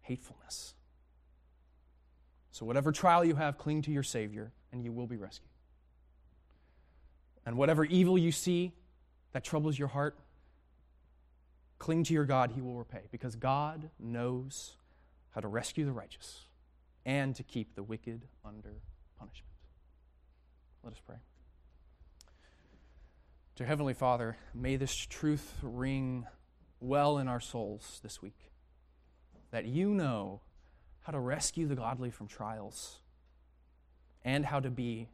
hatefulness. 0.03 0.75
So, 2.53 2.65
whatever 2.65 2.93
trial 2.93 3.25
you 3.25 3.35
have, 3.35 3.59
cling 3.59 3.83
to 3.83 3.91
your 3.91 4.03
Savior, 4.03 4.53
and 4.73 4.85
you 4.85 4.93
will 4.93 5.07
be 5.07 5.17
rescued. 5.17 5.49
And 7.45 7.57
whatever 7.57 7.85
evil 7.85 8.17
you 8.17 8.31
see 8.31 8.73
that 9.33 9.45
troubles 9.45 9.79
your 9.79 9.89
heart, 9.89 10.19
cling 11.79 12.05
to 12.05 12.15
your 12.15 12.25
God, 12.25 12.53
He 12.53 12.61
will 12.61 12.77
repay, 12.77 13.03
because 13.11 13.35
God 13.37 13.91
knows 13.99 14.77
how 15.31 15.41
to 15.41 15.49
rescue 15.49 15.85
the 15.85 15.93
righteous 15.93 16.43
and 17.05 17.35
to 17.35 17.43
keep 17.43 17.75
the 17.75 17.83
wicked 17.83 18.23
under 18.45 18.75
punishment. 19.19 19.53
Let 20.85 20.93
us 20.93 21.01
pray. 21.05 21.17
Dear 23.57 23.67
Heavenly 23.67 23.95
Father, 23.95 24.37
may 24.55 24.77
this 24.77 24.95
truth 24.95 25.55
ring 25.63 26.27
well 26.81 27.19
in 27.19 27.29
our 27.29 27.41
souls 27.41 28.01
this 28.03 28.21
week 28.21 28.51
that 29.51 29.67
you 29.67 29.91
know 29.91 30.41
how 31.03 31.13
to 31.13 31.21
rescue 31.21 31.67
the 31.67 31.77
godly 31.77 32.11
from 32.11 32.27
trials 32.27 33.01
and 34.25 34.47
how 34.47 34.61
to 34.61 34.71
be 34.71 35.09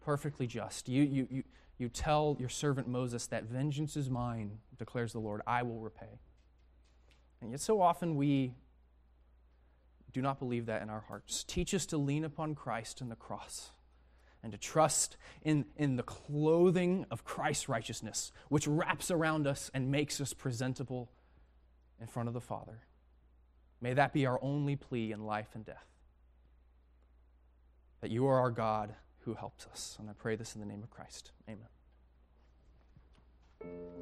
perfectly 0.00 0.46
just. 0.46 0.88
You, 0.88 1.02
you, 1.02 1.28
you, 1.30 1.42
you 1.78 1.88
tell 1.88 2.36
your 2.38 2.48
servant 2.48 2.88
Moses 2.88 3.26
that 3.28 3.44
vengeance 3.44 3.96
is 3.96 4.10
mine, 4.10 4.58
declares 4.78 5.12
the 5.12 5.20
Lord, 5.20 5.40
I 5.46 5.62
will 5.62 5.78
repay. 5.78 6.20
And 7.40 7.52
yet, 7.52 7.60
so 7.60 7.80
often 7.80 8.16
we 8.16 8.54
do 10.12 10.20
not 10.20 10.38
believe 10.38 10.66
that 10.66 10.82
in 10.82 10.90
our 10.90 11.04
hearts. 11.06 11.44
Teach 11.44 11.72
us 11.74 11.86
to 11.86 11.96
lean 11.96 12.24
upon 12.24 12.54
Christ 12.54 13.00
and 13.00 13.10
the 13.10 13.16
cross 13.16 13.70
and 14.42 14.52
to 14.52 14.58
trust 14.58 15.16
in, 15.42 15.66
in 15.76 15.96
the 15.96 16.02
clothing 16.02 17.06
of 17.10 17.24
Christ's 17.24 17.68
righteousness, 17.68 18.32
which 18.48 18.66
wraps 18.66 19.10
around 19.10 19.46
us 19.46 19.70
and 19.74 19.90
makes 19.90 20.20
us 20.20 20.32
presentable 20.32 21.10
in 22.00 22.06
front 22.06 22.28
of 22.28 22.34
the 22.34 22.40
Father. 22.40 22.80
May 23.80 23.94
that 23.94 24.12
be 24.12 24.26
our 24.26 24.38
only 24.42 24.76
plea 24.76 25.12
in 25.12 25.24
life 25.24 25.48
and 25.54 25.64
death. 25.64 25.86
That 28.00 28.10
you 28.10 28.26
are 28.26 28.40
our 28.40 28.50
God 28.50 28.94
who 29.20 29.34
helps 29.34 29.66
us. 29.66 29.96
And 29.98 30.08
I 30.08 30.12
pray 30.12 30.36
this 30.36 30.54
in 30.54 30.60
the 30.60 30.66
name 30.66 30.82
of 30.82 30.90
Christ. 30.90 31.32
Amen. 31.48 31.68